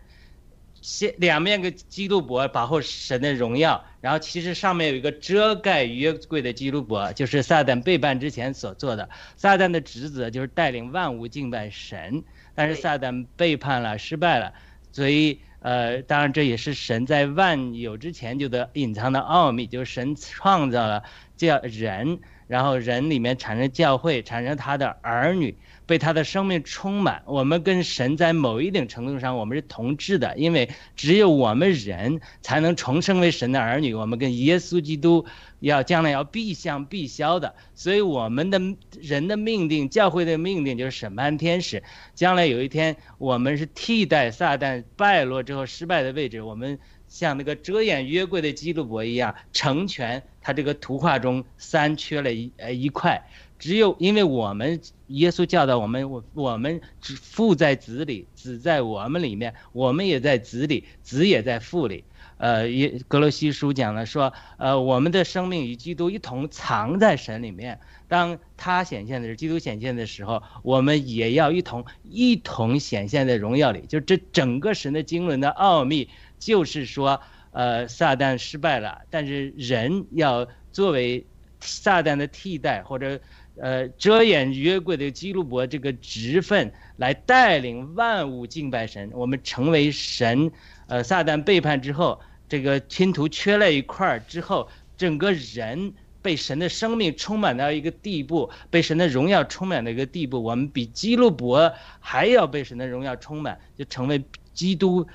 [0.85, 12.22] 先两面个基督伯保护神的荣耀，然后其实上面有一个遮盖约柜的基督伯，就是撒旦背叛之前所做的，撒旦的职责就是带领万物敬拜神。
[12.55, 14.53] 但是撒旦背叛了，失败了，
[14.93, 21.03] 所以呃，当然这也是神在万有之前就的隐藏的奥秘，就是神创造了
[21.39, 25.57] 叫人，然后人里面产生教会，产生他的儿女。
[25.87, 33.93] 被他的生命充满，我们跟神在某一定程度上我们是同质的，因为只有我们人才能重生为神的儿女。
[33.93, 35.27] 我们跟耶稣基督
[35.61, 38.59] 要将来要必相必消的，所以我们的
[38.99, 41.83] 人的命定，教会的命定就是审判天使。
[42.15, 46.79] 将来有一天，我们是替代撒旦败落之后失败的位置，我们
[47.15, 53.23] 像那个遮掩约柜的基督伯一样成全他这个图画中三缺了一呃一块。
[53.57, 62.03] 只有因为我们耶稣教导我们，我我们父在子里，子在我们里面，我们也在子里，子也在父里。
[62.37, 67.79] 呃，耶格罗西书讲了说，呃，我们的生命与基督一同藏在神里面。
[68.09, 73.85] 当他显现的时候，基督显现的时候，我们也要一同一同显现在荣耀里。
[73.89, 76.09] 就这整个神的经纶的奥秘，
[76.39, 77.20] 就是说，
[77.53, 81.24] 呃，撒旦失败了，但是人要作为
[81.61, 83.20] 撒旦的替代，或者。
[83.57, 90.51] 呃，遮掩约柜的基路伯这个职分来带领万物敬拜神，我们成为神。
[90.89, 104.20] 呃，撒旦背叛之后，这个拼图缺了一块儿之后，整个人被神的生命充满到一个地步，被神的荣耀充满的一个地步，我们比基路伯还要被神的荣耀充满，就成为
[104.53, 105.07] 基督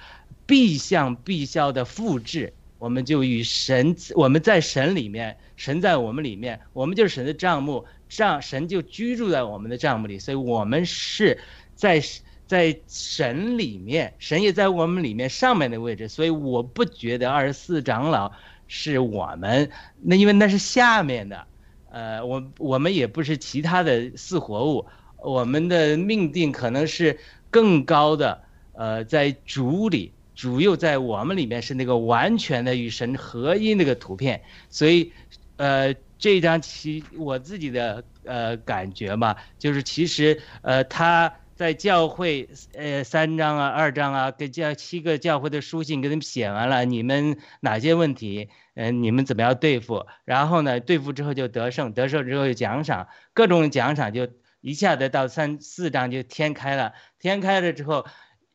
[0.50, 2.52] 必向必消的复制。
[2.80, 7.86] 我们就与神，我们在神里面，神在我们里面，我们就是神的账目。
[8.10, 11.38] 账神就居住在我们的帐目里，所以我们是
[11.76, 12.02] 在
[12.48, 18.32] 在神里面，神也在我们里面上面的位置，所以我不觉得二十四长老
[18.68, 19.70] 是我们，
[20.02, 21.46] 那因为那是下面的，
[21.92, 24.88] 呃，我我们也不是其他的四活物，
[25.18, 27.20] 我们的命定可能是
[27.52, 28.42] 更高的，
[28.74, 35.12] 呃，在主里，主又在我们里面是那个完全的与神合一那个图片，所以，
[35.58, 35.94] 呃。
[36.22, 50.08] 这张其我自己的呃感觉嘛，就是其实呃他在教会呃三章啊二章啊给教七个教会的书信给他们写完了，你们哪些问题嗯你们怎么样对付？
[50.26, 54.28] 然后呢对付之后就得胜，得胜之后有奖赏，各种奖赏就
[54.60, 58.06] 一下子到三四章就天开了，天开了之后，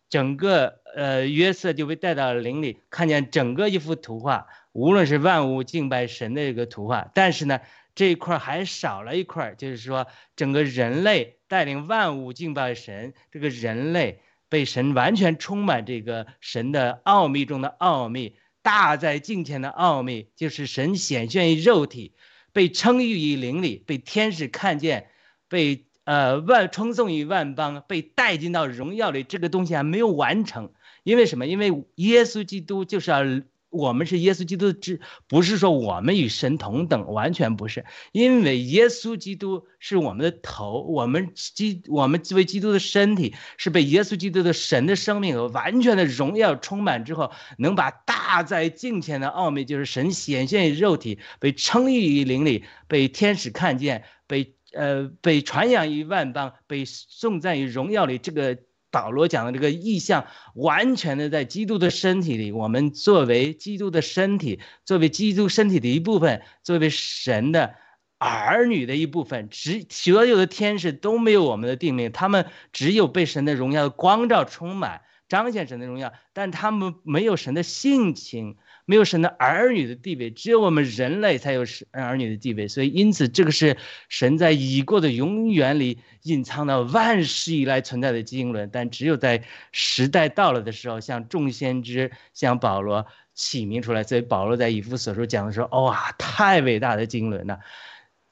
[0.09, 4.46] 整个呃约瑟就被带到林里，看见整个一幅图画。
[4.72, 7.61] 无论是万物敬拜神的一个图画，但是呢，
[7.94, 22.16] 这一块还少了一块，就是说整个人类带领万物敬拜神，这个人类被神完全充满这个神的奥秘中的奥秘，大在镜前的奥秘，就是神显现于肉体，
[22.52, 25.09] 被称誉于灵里，被天使看见，
[25.48, 29.22] 被呃万称颂于万邦，被带进到荣耀里。
[29.22, 31.46] 这个东西还没有完成，因为什么？
[31.46, 33.24] 因为耶稣基督就是要。
[33.70, 37.84] 我们是耶稣基督之，不是说我们与神同等，完全不是。
[38.12, 58.59] 因为耶稣基督是我们的头，我们基我们作为基督的身体，是被耶稣基督的神的生命和完全的荣耀充满之后，能把大在镜前的奥秘，就是神显现于肉体，被称誉于灵里，被天使看见，被呃被传扬于万邦，被颂赞于荣耀里，这个。
[58.95, 62.53] 保罗讲的这个意象，完全的在基督的身体里。
[62.53, 67.75] 我们作为基督的身体，作为基督身体的一部分，作为神的
[68.18, 78.59] 儿女的一部分，只所有的天使都没有我们的定命，他们只有被神的荣耀的光照充满，彰显神的荣耀，但他们没有神的性情。
[78.87, 82.68] 没有神的儿女的地位，只有我们人类才有神儿女的地位。
[82.68, 83.76] 所以，因此，这个是
[84.11, 88.68] 神在已过的永远里隐藏的万世以来存在的经纶。
[88.70, 94.03] 但只有在时代到了的时候，像众先知、像保罗起名出来。
[94.03, 97.61] 所以，保罗在以弗所书讲的时候，哇，太伟大的经纶了，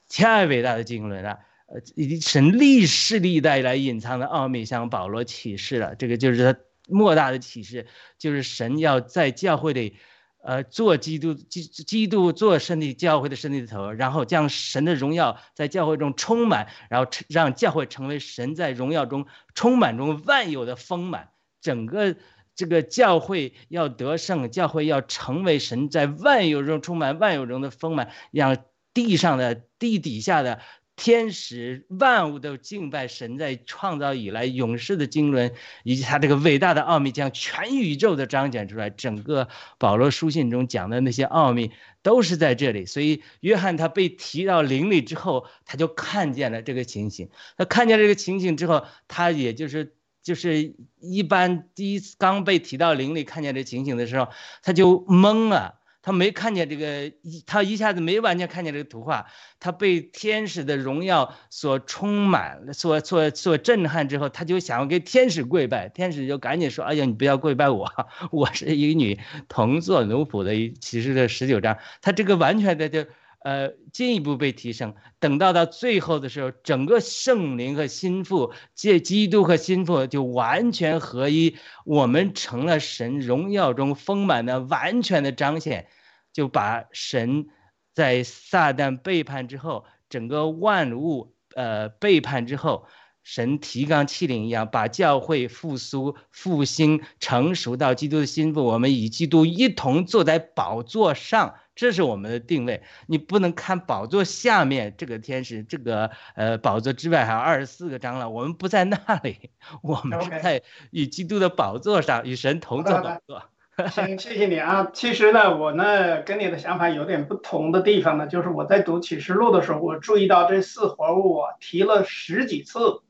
[0.07, 1.39] 太伟大的经纶了。
[1.65, 1.81] 呃，
[2.21, 5.95] 神历世历代来隐藏的奥秘，向保罗启示了。
[5.95, 7.87] 这个就是他莫大的启示，
[8.19, 9.95] 就是神要在教会里。
[10.43, 19.25] 呃，做基督基基督做身体教会的身体的头，然后将神的荣耀在教会中充满，然后让教会成为神在荣耀中
[19.55, 21.29] 充满中万有的丰满。
[21.61, 22.17] 整个
[22.55, 28.57] 这个教会要得胜，教会要成为神在万有中充满万有中的丰满，让
[28.93, 30.59] 地上的地底下的。
[30.95, 38.91] 天使万物都敬拜神，在创造以来永世的经纶，以及他这个伟大的奥秘，将全宇宙的彰显出来。
[38.91, 39.47] 整个
[39.79, 41.71] 保罗书信中讲的那些奥秘，
[42.03, 42.85] 都是在这里。
[42.85, 47.29] 所以约翰他被提到灵里之后，他就看见了这个情形。
[47.57, 54.27] 他看见这个情形之后，他也就是就是一般第一次刚被提到灵里看见这情形的时候，
[54.61, 55.79] 他就懵了。
[56.03, 57.11] 他没看见这个，
[57.47, 59.25] 他一下子没完全看见这个图画，
[59.59, 67.89] 他被天使的荣耀所充满，所所所震撼之后，他就想要给天使跪拜，天使就赶紧说：“哎呀，你不要跪拜我，
[68.31, 73.05] 我是一个女同做奴仆的。”其实这十九章，他这个完全的就。
[73.43, 74.95] 呃，进一步被提升。
[75.19, 85.87] 等到到最后的时候，整个圣灵和心腹，借基督和心腹就完全合一，我们成了神荣耀中丰满的完全的彰显，
[86.31, 87.47] 就把神
[87.93, 92.87] 在撒旦背叛之后，整个万物呃背叛之后，
[93.23, 101.55] 神提纲挈领一样，把教会复苏、复兴、成熟到基督的心腹，我们与基督一同坐在宝座上。
[101.75, 109.49] 这是我们的定位，你不能看宝座下面这个天使，这个呃宝座之外还有二十四个长老，我们不在那里，
[109.81, 110.61] 我们是在
[110.91, 113.41] 与基督的宝座上，与神同坐宝座。
[113.89, 114.91] 行，谢谢你啊。
[114.93, 123.01] 其实呢，我呢跟你的想法有点不同的地方呢，就是我在读启示录的时候，我注意到这四活物啊提了十几次，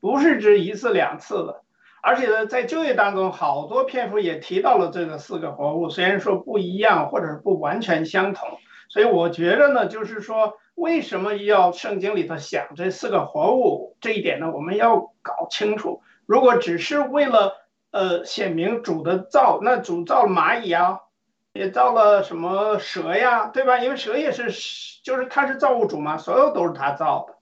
[0.00, 1.62] 不是只一次两次的。
[2.02, 8.48] 而且呢，在就业当中，好多篇幅也提到了这个四个活物，虽然说不一样或者是不完全相同，
[8.88, 14.52] 所以我觉得呢，就是说为什么要圣经里头想这四个活物这一点呢？
[14.52, 16.00] 我们要搞清楚。
[16.26, 17.54] 如果只是为了
[17.90, 21.00] 呃显明主的造，那主造蚂蚁啊，
[21.54, 23.78] 也造了什么蛇呀，对吧？
[23.80, 24.44] 因为蛇也是，
[25.02, 27.34] 就是它是造物主嘛，所有都是他造的。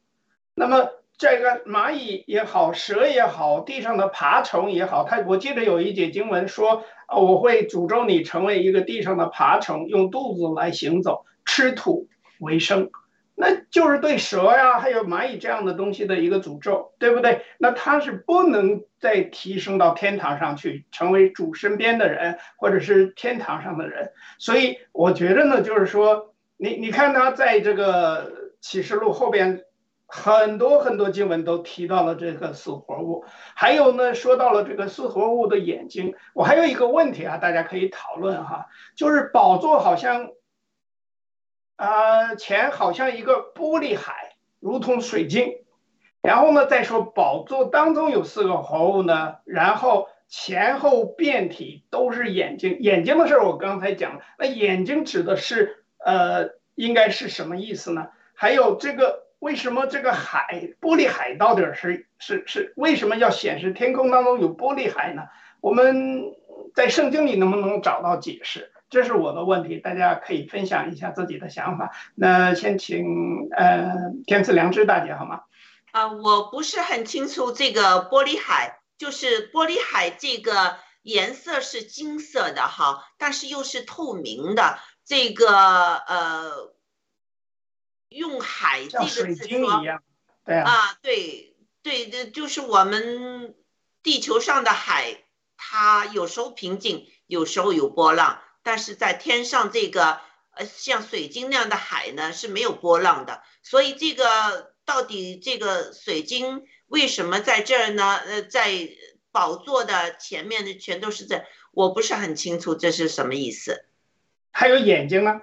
[0.54, 0.88] 那么。
[1.16, 12.08] 这个蚂蚁也好，蛇也好，地上的爬虫也好，他我记得有一节经文说，啊，我会诅咒你成为一个地上的爬虫，用肚子来行走，吃土
[12.40, 12.90] 为生，
[13.36, 17.42] 那就是对蛇呀，还有蚂蚁这样的东西的一个诅咒，对不对？
[17.58, 24.10] 那他是不能再提升到天堂上去，成为主身边的人，或者是天堂上的人。
[24.40, 29.62] 所以我觉得呢，就是说，你你看他在这个启示录后边。
[30.06, 33.24] 很多很多经文都提到了这个四活物，
[33.54, 36.14] 还有呢，说到了这个四活物的眼睛。
[36.34, 40.30] 我还有一个问题啊，大家可以讨论哈，就是宝座好像，
[41.76, 45.64] 啊，前好像一个玻璃海，如同水晶。
[46.22, 52.76] 然后呢，再说宝座当中有四个活物呢，然后前后遍体都是眼睛。
[52.78, 58.08] 眼睛的事儿我刚才讲了，那眼睛指的是呃，应该是什么意思呢？
[58.34, 59.24] 还有这个。
[59.38, 65.24] 为什么这个海玻璃海到底是是是为什么要显示天空当中有玻璃海呢？
[65.60, 66.34] 我们
[66.74, 68.72] 在圣经里能不能找到解释？
[68.90, 71.90] 这是我的问题，大家可以分享一下自己的想法。
[72.14, 73.92] 那先请呃
[74.26, 75.40] 天赐良知大姐好吗？
[75.90, 84.78] 啊，我不是很清楚这个玻璃海，就是玻璃海这个颜色是金色的哈，但是又是透明的。
[85.04, 85.48] 这个
[85.96, 86.73] 呃，
[88.14, 89.82] 用海这个字说，
[90.44, 93.54] 对啊，啊对对对，就是我们
[94.02, 95.24] 地球上的海，
[95.56, 98.40] 它有时候平静，有时候有波浪。
[98.62, 100.20] 但是在天上这个
[100.52, 108.16] 呃像水晶那样的海呢是没有波浪的，所以这个到底这个水晶为什么在这儿呢？
[108.24, 108.88] 呃，在
[109.32, 113.84] 宝座的前面的全都是这，我不是很清楚这是什么意思。
[114.50, 115.42] 还有眼睛呢？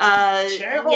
[0.00, 0.90] 呃，前后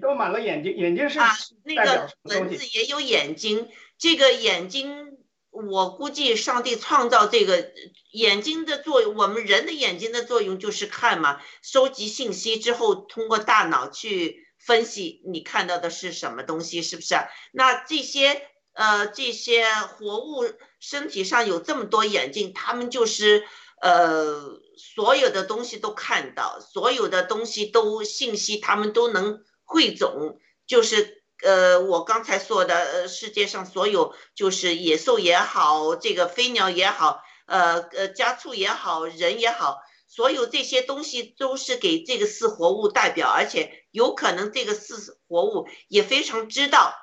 [0.00, 1.32] 都满了眼睛，眼睛是啊，
[1.64, 5.18] 那个文字也有眼睛，这个眼睛。
[5.50, 7.70] 我估计上帝创造这个
[8.10, 17.14] 眼睛的作用，我们人的眼睛的作用就是看嘛，收集信息之后，通过大脑去分析你看到的是什么东西，是不是？
[17.52, 20.44] 那这些呃这些活物
[20.80, 23.44] 身体上有这么多眼睛，他们就是
[23.80, 31.22] 呃所有的东西都看到，所有的东西都信息他们都能汇总，就是。
[31.42, 46.94] 呃，我刚才说的，呃，世界上所有就是野兽也好，这个飞鸟也好，呃呃，家畜也好，人也好，所有这些东西都是给这个四活物代表，而且有可能这个四活物也非常知道，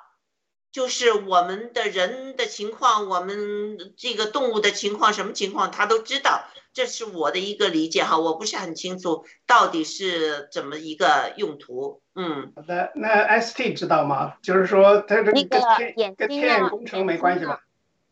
[0.72, 6.44] 就是我们的人的情况，我们这个动物的情况，什么情况，他都知道。
[6.74, 12.00] 这是我的一个理解哈，我不是很清楚到底是怎么一个用途。
[12.14, 14.36] 嗯，好的，那 ST 知道吗？
[14.40, 15.58] 就是说它这个那个
[15.96, 17.60] 眼跟睛天眼工程没关系吧？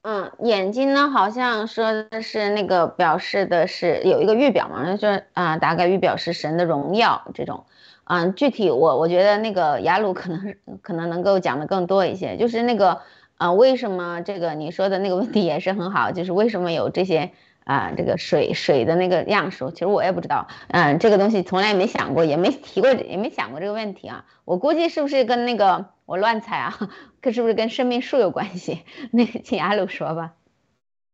[0.03, 7.65] 嗯，眼睛呢，好像说的是那个表示的是有一个预表嘛，就是啊，大概预表是神的荣耀这种。
[8.11, 13.03] 嗯，具体我我觉得那个雅鲁可能可能能够讲的更多一些，就是那个
[13.37, 17.31] 啊，为什么这个你说的那个问题也是很好，就是为什么有这些。
[17.63, 24.25] 啊，这个水水的那个样数，其实我也不知道，嗯，这个东西从来也没想过，也没提过，也没想过这个问题啊。
[24.45, 26.91] 我估计是不是跟那个我乱猜啊？
[27.21, 28.83] 跟是不是跟生命树有关系？
[29.13, 30.33] 那个请雅鲁说吧。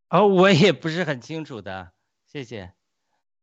[0.09, 1.89] 哦，我也不是很清楚的，
[2.25, 2.73] 谢谢。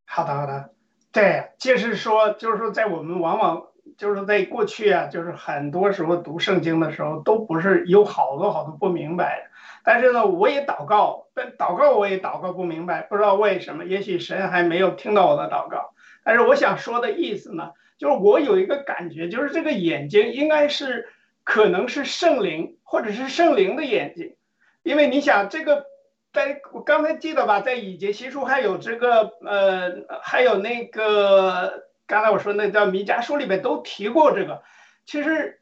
[0.06, 0.74] 好的，好的。
[1.14, 9.52] 对，就是说，就是说，在我们往往就是在过去啊，就是很多时候读圣经的时候，都不是有好多好多不明白的。
[9.86, 15.94] 但是呢，我也祷告，但祷告我也祷告不明白，不知道为什么，也许神还没有听到我的祷告。
[16.24, 21.10] 但是我想说的意思呢，就是我有一个感觉，就是这个眼睛应该是
[21.44, 24.36] 可能是圣灵，或者是圣灵的眼睛，
[24.82, 25.86] 因为你想这个，
[26.34, 34.64] 在我刚才记得吧，在以节新书还有这个呃，还有那个刚才我说那叫弥迦书里面都提过这个，
[35.06, 35.60] 其实。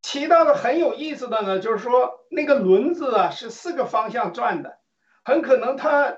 [0.00, 4.78] 提到的很有意思的呢，就是说那个轮子啊是四个方向转的，
[5.22, 6.16] 很可能它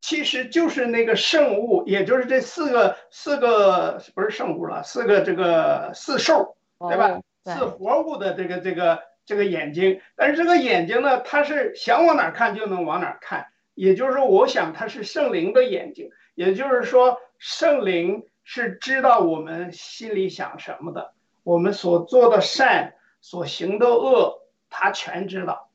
[0.00, 7.20] 其实就是那个圣物，也就是这四个四个不是圣物了，四个这个四兽，对吧？
[7.44, 21.12] 四活物的这个这个这个眼睛，但是这个眼睛呢，它是想往哪看就能往哪看，也就是说，我想它是圣灵的眼睛，也就是说，圣灵是知道我们心里想什么的，
[21.44, 22.94] 我们所做的善。
[23.20, 25.70] 所行的恶，他全知道。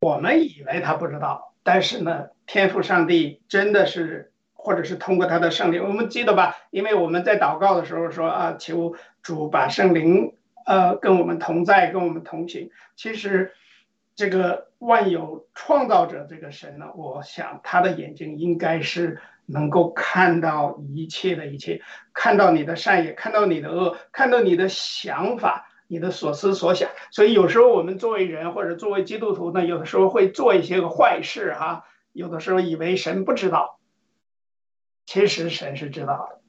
[0.00, 6.54] 我们以为他不知道，但是呢，天赋上帝真的是，或者是通过他的圣灵，我们记得吧？
[6.70, 10.34] 因为我们在祷告的时候说啊，求主把圣灵
[10.66, 12.70] 呃跟我们同在，跟我们同行。
[12.96, 13.52] 其实，
[14.14, 21.80] 这个万有创造者这个神呢，我想他的眼睛应该是能够看到一切的一切，
[22.12, 25.68] 看到你的善，也看到你的恶，看到你的想法。
[25.88, 31.84] 你的所思所想，所以有时候我们作为人或者作为基督徒呢，有的时候会做一些个坏事哈。
[32.12, 33.78] 有的时候以为神不知道，
[35.04, 36.40] 其实神是知道的，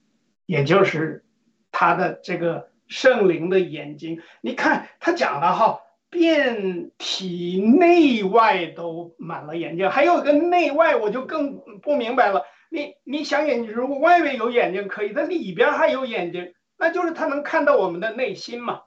[0.45, 1.25] 也就是
[1.73, 4.21] 他的这个圣灵的眼睛。
[4.41, 12.45] 你看他讲了哈，遍体内外都满了眼睛，还有一个内外，我就更不明白了。
[12.69, 18.81] 你你想眼睛，如果外面有眼睛可以，它里边还有眼睛，那就是他能看到我们的内心嘛。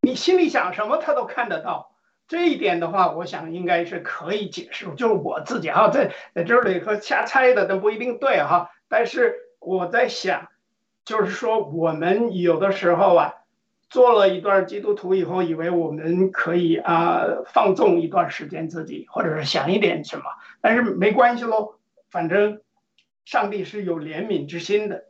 [0.00, 1.92] 你心里想什么，他都看得到。
[2.28, 4.86] 这一点的话，我想应该是可以解释。
[4.96, 8.70] 就是我自己哈，在在这里和瞎猜的都不一定对哈。
[8.88, 10.48] 但是我在想，
[11.06, 13.34] 就是说我们有的时候啊，
[13.88, 20.24] 做了一段基督徒以后，以为我们可以啊放纵一段时间自己，或者是想一点什么，
[20.60, 21.76] 但是没关系喽，
[22.10, 22.60] 反正
[23.24, 25.04] 上帝是有怜悯之心的。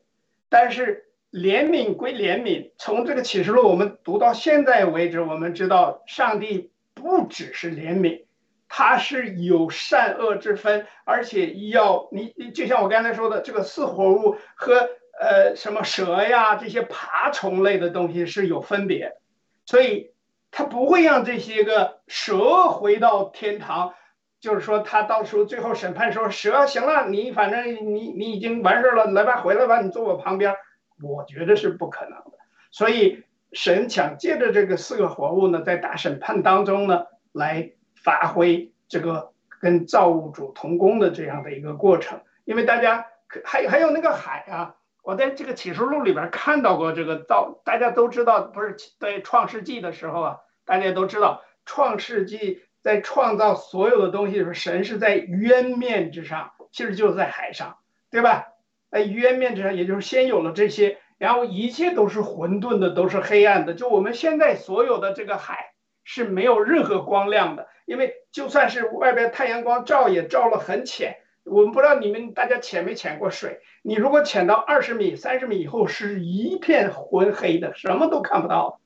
[0.50, 8.24] 但是怜悯归怜悯，从这个启示录我们读到现在为止，我们知道上帝不只是怜悯，
[8.68, 14.90] 他是有善恶之分，而且要你你就像我刚才说的，这个四活物和。
[15.18, 19.16] 呃，什么蛇呀，这些爬虫类的东西是有分别，
[19.64, 20.10] 所以
[20.50, 23.94] 他不会让这些个蛇回到天堂，
[24.40, 30.54] 就是说他到时候最后审判说蛇行了，你反正你你已经完事了，来吧，回来吧，你坐我旁边，
[31.02, 32.38] 我觉得是不可能的。
[32.70, 43.06] 所以神想借着这个四个活物呢，在大审判当中呢，来发挥这个跟造物主同工的这样的一个过程，因为大家
[43.44, 44.74] 还还有那个海啊。
[45.06, 57.76] 我在这个启示录里边看到过这个造，大家都知道，不是在创世纪的时候啊，大家都知道，创世纪在创造所有的东西的时候，神是在渊面之上，其实就是在海上，
[58.10, 58.48] 对吧？
[58.90, 63.74] 在渊面之上，也就是先有了这些，然后一切都是混沌的，都是黑暗的。
[63.74, 65.70] 就我们现在所有的这个海
[66.02, 71.18] 是没有任何光亮的，因为就算是外边太阳光照，也照了很浅。
[71.46, 73.60] 我们不知道你们大家潜没潜过水？
[73.82, 78.80] 你如果潜到二十米、三十米以后，是一片昏黑的，什么都看不到。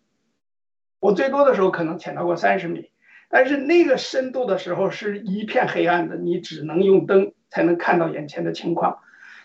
[1.00, 2.90] 我最多的时候可能潜到过三十米，
[3.30, 8.98] 但是那个深度的时候是一片黑暗的，你只能用灯才能看到眼前的情况。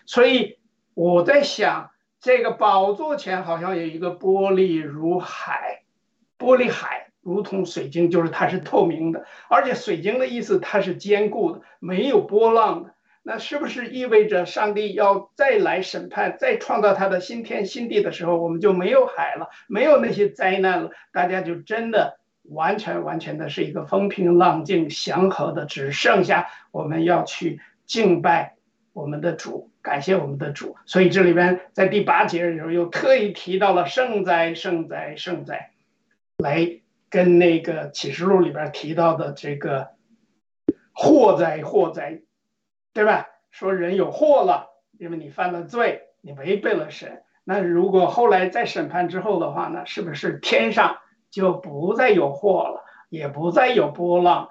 [0.04, 0.58] 所以
[0.92, 5.84] 我在想，这个宝座前好像有一个玻璃如海，
[6.38, 12.95] 玻璃海如同水晶，就是它是透明的，而且水晶的意思它是坚固的，没有波浪的。
[13.28, 20.90] 那是不是意味着上帝要再来审判、再创造他的新天新地的时候，我们就没有海了，没有那些灾难了？
[21.12, 28.54] 大家就真的完全完全的是一个风平浪静、祥和的，只剩下我们要去敬拜
[28.92, 30.76] 我们的主，感谢我们的主。
[30.86, 35.72] 所以这里边在第八节的时候又特意提到了圣哉、圣哉、圣哉，
[36.36, 36.78] 来
[37.10, 39.88] 跟那个启示录里边提到的这个
[40.92, 42.20] 祸哉、祸哉。
[42.96, 43.26] 对吧？
[43.50, 47.22] 说人有祸了，因为你犯了罪，你违背了神。
[47.44, 49.84] 那如果后来在审判之后的话呢？
[49.84, 50.96] 是不是天上
[51.30, 54.48] 就不再有祸了，也不再有波浪，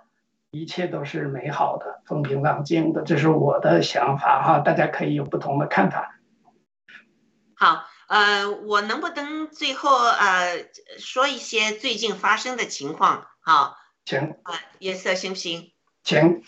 [0.51, 3.01] 一切都是美好的、风平浪静的？
[3.01, 6.19] 这是我的想法哈，大家可以有不同的看法。
[7.55, 10.67] 好，呃，我能不能最后呃
[10.99, 13.25] 说一些最近发生的情况？
[13.39, 15.71] 好，请啊，颜色行不行？
[16.03, 16.43] 请，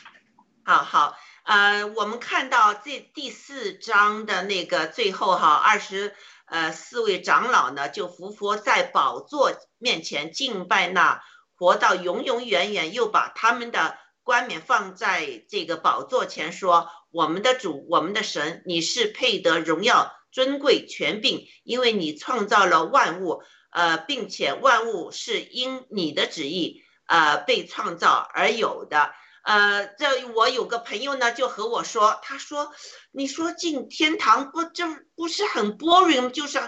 [0.64, 1.16] 好好。
[1.48, 6.14] 呃，我们看到这第四章的那个最后哈，二十
[6.46, 11.24] 呃四位长老呢就伏佛在宝座面前敬拜那
[11.56, 29.14] 活到永永远远，又把他们的冠冕放在这个宝座前，说：“我们的主，我们的神，你是配得荣耀、尊贵、权柄，因为你创造了万物，呃，并且万物是因你的旨意呃被创造而有的。”
[29.48, 32.74] 呃，这我有个朋友呢，就和我说，他说，
[33.14, 36.60] 你说进天堂不就不是很 boring，就是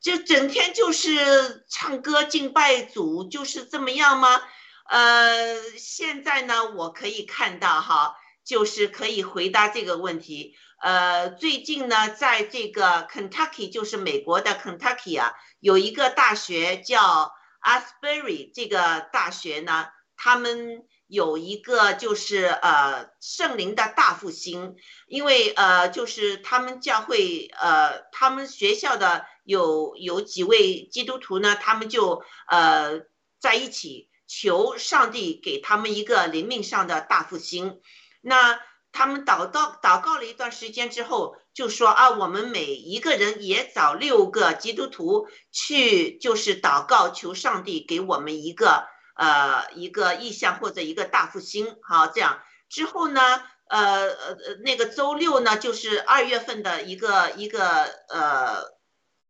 [0.00, 4.40] 就整天就是唱歌敬拜主，就是这么样吗？
[4.88, 8.14] 呃，现在呢，我可以看到哈，
[8.46, 10.56] 就是可以回答这个问题。
[10.80, 17.30] 呃，最近呢，在这个 Kentucky，就是美国的 Kentucky 啊，有一个大学叫
[17.60, 20.86] Asbury，这个大学呢，他们。
[21.12, 24.76] 有一个就是呃圣灵的大复兴，
[25.06, 33.02] 因为呃就是他们教会呃他们学校的有有几位基督徒呢，他们就呃
[33.38, 37.82] 在一起求上帝给他们一个灵命上的大复兴。
[38.22, 38.58] 那
[38.90, 48.90] 他们祷告祷告了一段时间之后，就说啊，我们每一个人也找六个基督徒去，就是祷告求上帝给我们一个。
[49.14, 53.20] 呃，一个意向或者一个大复兴，好，这样之后呢，
[53.68, 58.72] 呃呃那个周六呢，就是二月份的一个一个呃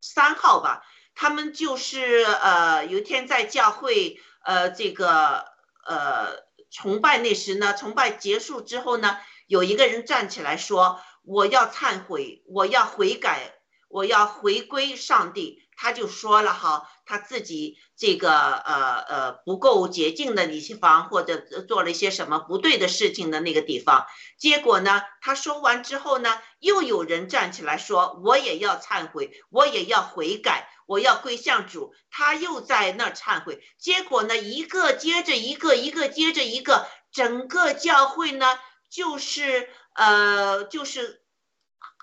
[0.01, 0.83] 三号吧，
[1.15, 5.47] 他们就是呃有一天在教会呃这个
[5.87, 13.55] 呃崇拜那时呢，崇拜结束之后呢，有一个人站起来说，我要忏悔，我要悔改，
[13.89, 15.61] 我要回归上帝。
[15.75, 21.37] 他就说了哈，他自己这个呃呃不够洁净的地方，或者
[21.69, 24.07] 做了一些什么不对的事情的那个地方。
[24.39, 31.93] 结果呢，他说完之后呢，又有人站起来说，我也要忏悔，我也要悔改，我要归向主。
[32.11, 38.59] 他又在那忏悔，结果呢，一个接着一个，一个接着一个，整个教会呢，
[38.89, 41.21] 就是呃，就是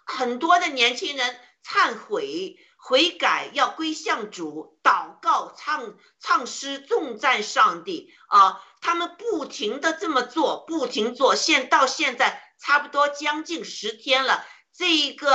[0.06, 2.58] 很多的年轻人忏悔。
[2.82, 8.64] 悔改要归向主，祷告、唱唱诗、颂赞上帝啊！
[8.82, 14.44] 他们不停的这么做，不停做，现到现在差不多将近十天了。
[14.74, 15.30] 这一个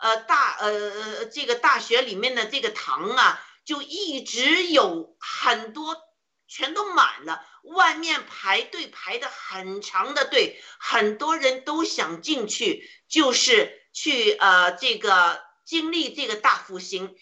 [0.00, 5.96] 呃大呃呃这个大学里面的这个堂啊，就一直有很多，
[6.46, 15.44] 全都满了，外面排队排的很长的队，很多人都想进去，就是去呃这个。
[15.66, 17.14] 经历这个大复兴，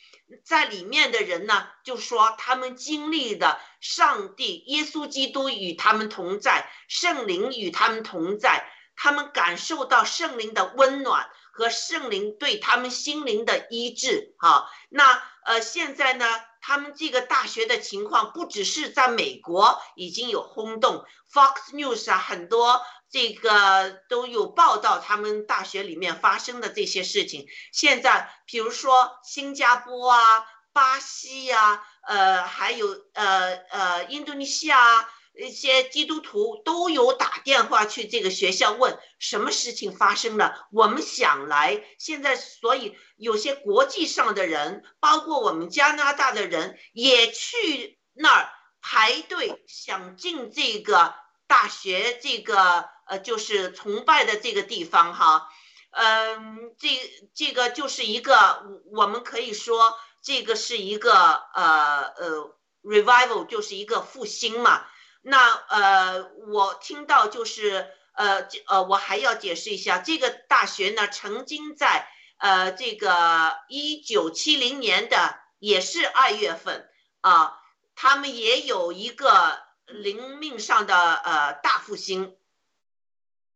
[0.45, 14.35] 在里面的人呢，就说他们经历的上帝、耶稣基督与他们同在，圣灵与他们同在，他们感受到圣灵的温暖和圣灵对他们心灵的医治。
[14.39, 16.27] 好，那呃，现在呢，
[16.67, 22.81] 他们这个大学的情况不只是在美国已经有轰动，Fox News 啊，很多。
[23.11, 27.47] 这个都有报道，他们大学里面发生的这些事情。
[27.71, 40.67] 现在，比如说新加坡啊、巴西呀，呃，还有呃呃印度尼西亚一些基督徒都有打电话去这个学校问什么事情发生了。
[40.71, 48.51] 我们想来，现在所以有些国际上的人，包括我们加拿大的人，也去那儿
[48.81, 51.15] 排队想进这个
[51.47, 52.93] 大学这个。
[53.07, 55.47] 呃，就是崇拜的这个地方哈，
[55.91, 56.89] 嗯，这
[57.35, 58.63] 这个就是一个，
[58.95, 64.87] 我们可以说这个是一个呃呃 revival，就是一个复兴嘛。
[65.27, 72.07] 那呃，我听到就是呃呃，我还要解释一下，这个大学呢，曾经在
[72.37, 76.91] 呃这个一九七零年的也是二月份
[77.23, 77.59] 啊，
[77.97, 82.37] 他们也有一个灵命上的呃大复兴。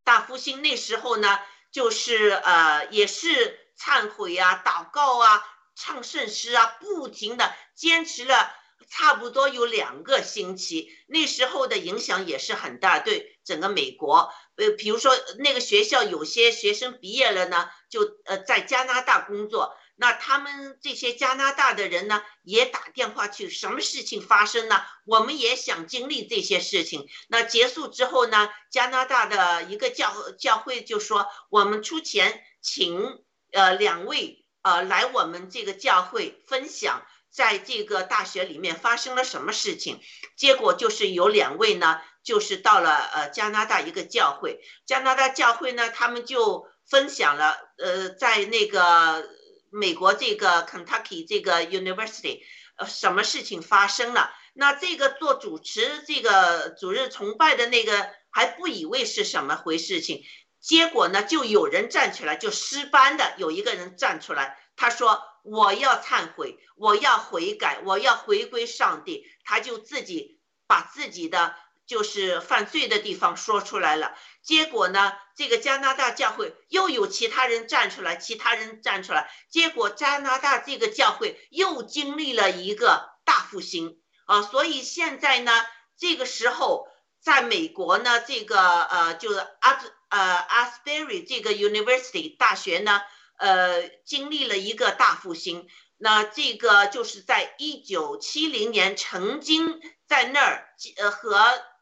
[0.04, 1.38] 大复兴那时候呢，
[1.70, 5.46] 就是呃，也是忏悔啊、祷告啊、
[5.76, 8.54] 唱圣诗啊，不停的坚持了
[8.88, 10.90] 差不多有两个星期。
[11.06, 14.32] 那时候的影响也是很大，对整个美国。
[14.56, 19.76] 呃，比如说那个学校有些学生毕业了呢，就呃在加拿大工作。
[20.00, 24.80] 那他们这些加拿大的人呢，也打电话去，什么事情发生呢？
[25.04, 27.08] 我们也想经历这些事情。
[27.26, 40.00] 那结束之后呢，加拿大的一个教教会就说，我们出钱请呃两位呃来我们这个教会分享，在这个大学里面发生了什么事情。
[40.36, 49.28] 结果就是有两位呢，就是到了呃加拿大一个教会，加拿大教会呢，他们就分享了呃在那个。
[49.70, 52.40] 美国这个 Kentucky 这个 University，
[52.78, 54.30] 呃，什么事情发生了？
[54.54, 60.24] 那这个做主持这个主日崇拜的那个还不以为是什么回事情，
[60.58, 71.54] 结果呢，就有人站起来，就诗班的有一个人站出来，他说我要忏悔，我要悔改，我要回归上帝，他就自己把自己的。
[71.88, 84.42] 就是犯罪的地方说出来了，结果呢，这个加拿大教会又有其他人站出来，其他人站出来，结果加拿大这个教会又经历了一个大复兴啊！
[84.42, 85.64] 所以现在呢，
[85.98, 86.86] 这个时候
[87.22, 89.80] 在美国呢，这个呃，就是阿
[90.10, 93.00] 呃阿斯贝瑞这个 University 大学呢，
[93.38, 95.66] 呃，经历了一个大复兴。
[95.96, 101.38] 那这个就是在一九七零年曾经在那儿呃和。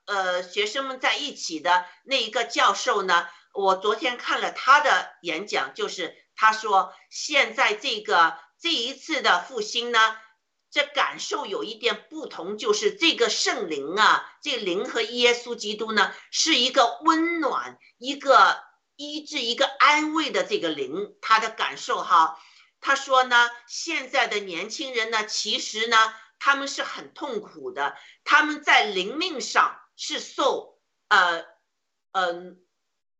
[0.09, 10.17] 呃，学生们在一起的那一个教授呢，我昨天看了他的演讲，就是他说现在这个这一次的复兴呢，
[10.71, 18.63] 这感受有一点不同，就是这个圣灵啊，这灵和耶稣基督呢，是一个温暖、一个
[18.97, 22.39] 医治、一个安慰的这个灵，他的感受哈。
[22.81, 25.97] 他说呢，现在的年轻人呢，其实呢，
[26.39, 29.81] 他们是很痛苦的，他们在灵命上。
[29.99, 30.79] 是受
[31.09, 31.47] 呃
[32.13, 32.61] 嗯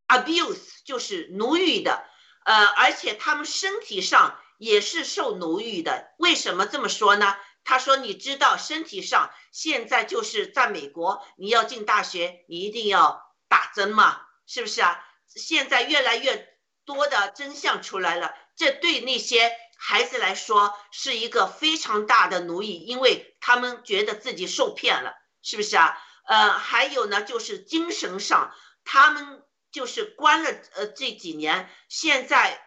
[0.09, 2.05] abuse 就是奴役的，
[2.45, 6.13] 呃，而且他们身体上也是受奴役的。
[6.19, 7.35] 为什么这么说呢？
[7.65, 15.03] 他说：“你知道身体上现在就是在美国，你要进大学，你一定要打针嘛，是不是啊？
[15.37, 25.97] 现在越来越多的真相出来了，这对那些孩子来说是一个非常大的奴役，因为他们觉得自己受骗了，是不是啊？”
[26.27, 28.53] 呃，还有呢，就是精神上，
[28.85, 32.61] 他们就是关了呃这几年，现在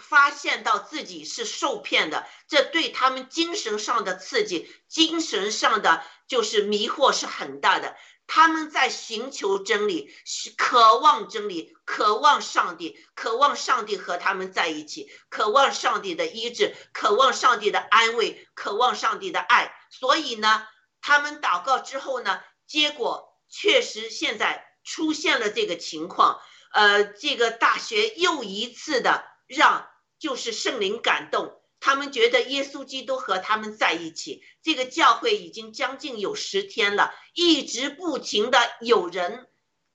[0.00, 7.96] 发现到自己是受骗的，这对他们精神上的刺激、精神上的就是迷惑是很大的。
[8.26, 10.12] 他们在寻求真理，
[10.56, 19.74] 渴望真理，渴望上帝，渴望上帝和他们在一起，渴望上帝的医治，渴望上帝的安慰，渴望上帝的爱。
[19.90, 20.66] 所以呢，
[21.00, 26.40] 他们祷告之后呢，结果确实现在出现了这个情况。
[26.72, 29.88] 呃，这个大学又一次的让
[30.18, 31.60] 就是圣灵感动。
[31.84, 39.48] 他们觉得耶稣基督和他们在一起，这个教会已经将近有十天了，一直不停的有人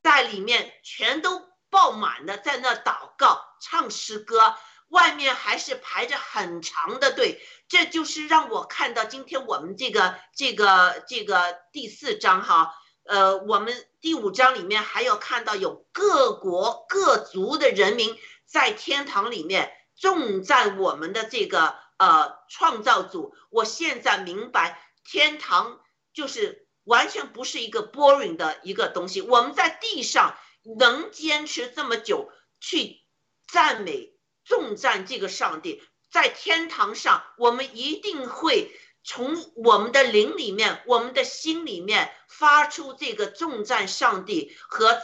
[0.03, 1.41] 在里面，全都
[1.71, 4.55] 爆满的在那祷告、唱诗歌，
[4.89, 7.41] 外面还是排着很长的队。
[7.67, 19.73] 这就是让我看到今天我们这个这个这个第四章哈，呃，我们第五章里面还要看到有各国各族的人民在天堂里面。
[19.99, 25.81] 重在我们的这个呃创造主，我现在明白，天堂
[26.13, 29.21] 就是完全不是一个 boring 的一个东西。
[29.21, 30.37] 我们在地上
[30.77, 32.31] 能坚持这么久
[32.61, 33.01] 去
[33.47, 34.13] 赞美、
[34.45, 38.71] 重赞这个上帝，在天堂上，我们一定会
[39.03, 45.01] 从我们的灵里面、我们的心里面发出这个重赞上帝和。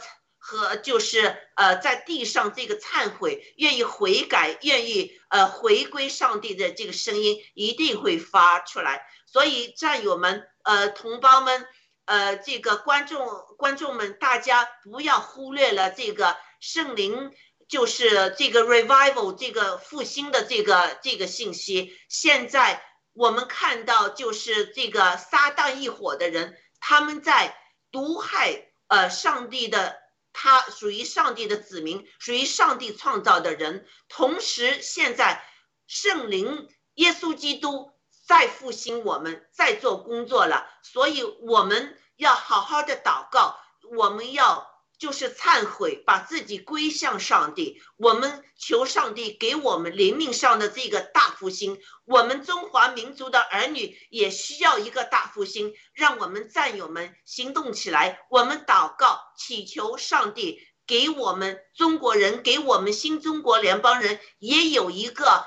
[0.48, 9.04] 和就是呃，在地上这个忏悔、愿意悔改、愿意呃回归上帝的这个声音一定会发出来。
[9.26, 11.66] 所以战友们、呃同胞们、
[12.04, 13.26] 呃这个观众
[13.58, 17.32] 观众们，大家不要忽略了这个圣灵，
[17.66, 21.98] 就是这个 revival 这个复兴的这个这个信息。
[22.08, 27.56] 现在我们看到，就是这个撒旦一伙的人，他们在
[27.90, 30.05] 毒害呃上帝的。
[30.38, 33.86] 他属于上帝的子民，属于上帝创造的人。
[34.06, 35.42] 同时，现在
[35.86, 37.90] 圣灵耶稣基督
[38.26, 43.58] 在复兴我们，在做工作了，所以我们要好好的祷告，
[43.96, 44.75] 我们要。
[44.98, 47.82] 就是忏悔，把自己归向上帝。
[47.96, 51.78] 我们求上帝给我们灵命上的这个大复兴。
[52.04, 55.74] 我们中华民族的儿女也需要一个大复兴。
[55.92, 65.44] 让我们战友们行动起来，我们祷告，祈求上帝给我们中国人，给我们新中国联邦人也有一个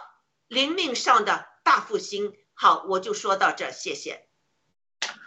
[0.47, 2.33] 灵命上的大复兴。
[2.53, 4.27] 好，我就说到这，谢谢。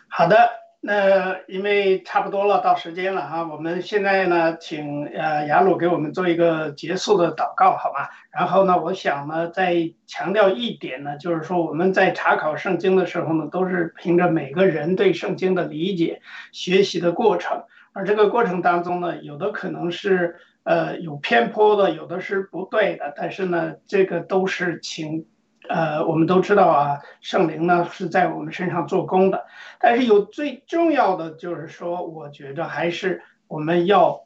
[0.09, 0.62] 好的。
[0.85, 8.09] 那因为差不多了，到时间了哈，我们现在呢，请呃雅鲁给我们做一个结束的祷告，好吗？
[8.33, 20.35] 然后呢，我想呢，再强调一点呢，就是说我们在查考圣经的时候呢，都是凭着每个人对圣经的理解、学习的过程，而这个过程当中呢，有的可能是
[20.65, 25.27] 呃有偏颇的，有的是不对的，但是呢，这个都是请。
[25.69, 29.47] 呃，我们都知道啊，圣灵呢是在我们身上做工的，
[29.79, 34.25] 但是有最重要的就是说，我觉得还是我们要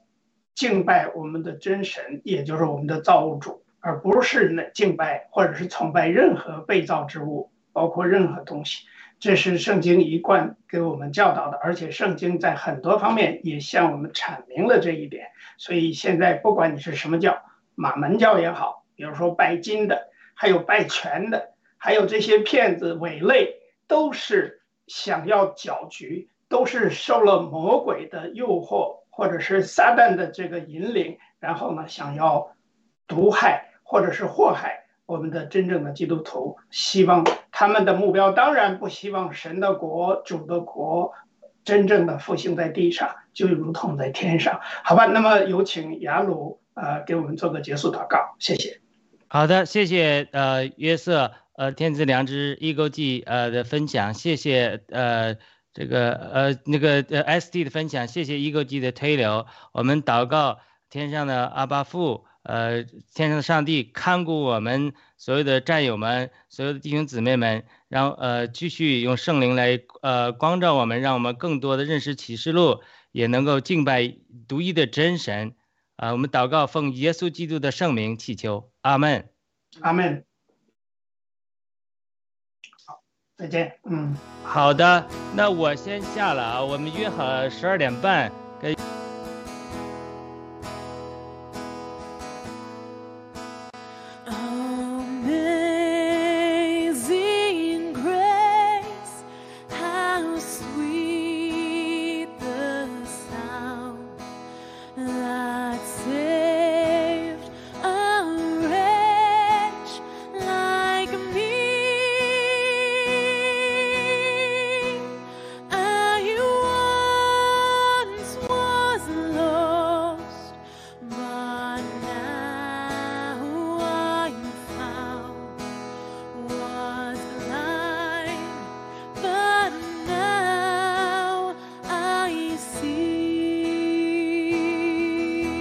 [0.54, 8.86] 敬拜我们的真神，也就是我们的造物主，而不是那敬拜或者是崇拜任何被造之物，包括任何东西。
[9.18, 15.26] 这是圣经一贯给我们教导的，而且圣经在很多方面也向我们阐明了这一点。
[15.58, 17.42] 所以现在不管你是什么教，
[17.74, 20.08] 马门教也好，比如说拜金的。
[20.38, 23.56] 还有拜权的，还有这些骗子伪类，
[23.88, 32.52] 都是想要搅局，都是受了魔鬼的诱惑，或者是撒旦的这个引领，然后呢，想要
[33.08, 36.58] 毒害或者是祸害我们的真正的基督徒。
[36.70, 41.14] 希望他们的目标当然不希望神的国、主的国
[41.64, 44.60] 真正的复兴在地上，就如同在天上。
[44.84, 48.85] 好吧，那么有请雅鲁呃给我们做个结束祷告，谢谢。
[49.28, 55.36] 好的，谢谢呃约瑟呃天赐良知易购记呃的分享，谢谢呃
[55.74, 59.44] 这个呃那个呃 S D 的分享，谢谢易购记的推流。
[59.72, 72.80] 我们祷告天上的阿巴父，呃天上的上帝看顾我们所有的战友们，所有的弟兄姊妹们，让呃继续用圣灵来呃光照我们，让我们更多的认识启示录，
[73.10, 74.14] 也能够敬拜
[74.46, 75.56] 独一的真神。
[75.96, 79.28] 啊，我们祷告，奉耶稣基督的圣名祈求，阿门，
[79.80, 80.24] 阿门。
[82.86, 83.02] 好，
[83.36, 83.76] 再见。
[83.82, 88.30] 嗯，好的，那我先下了啊，我们约好十二点半。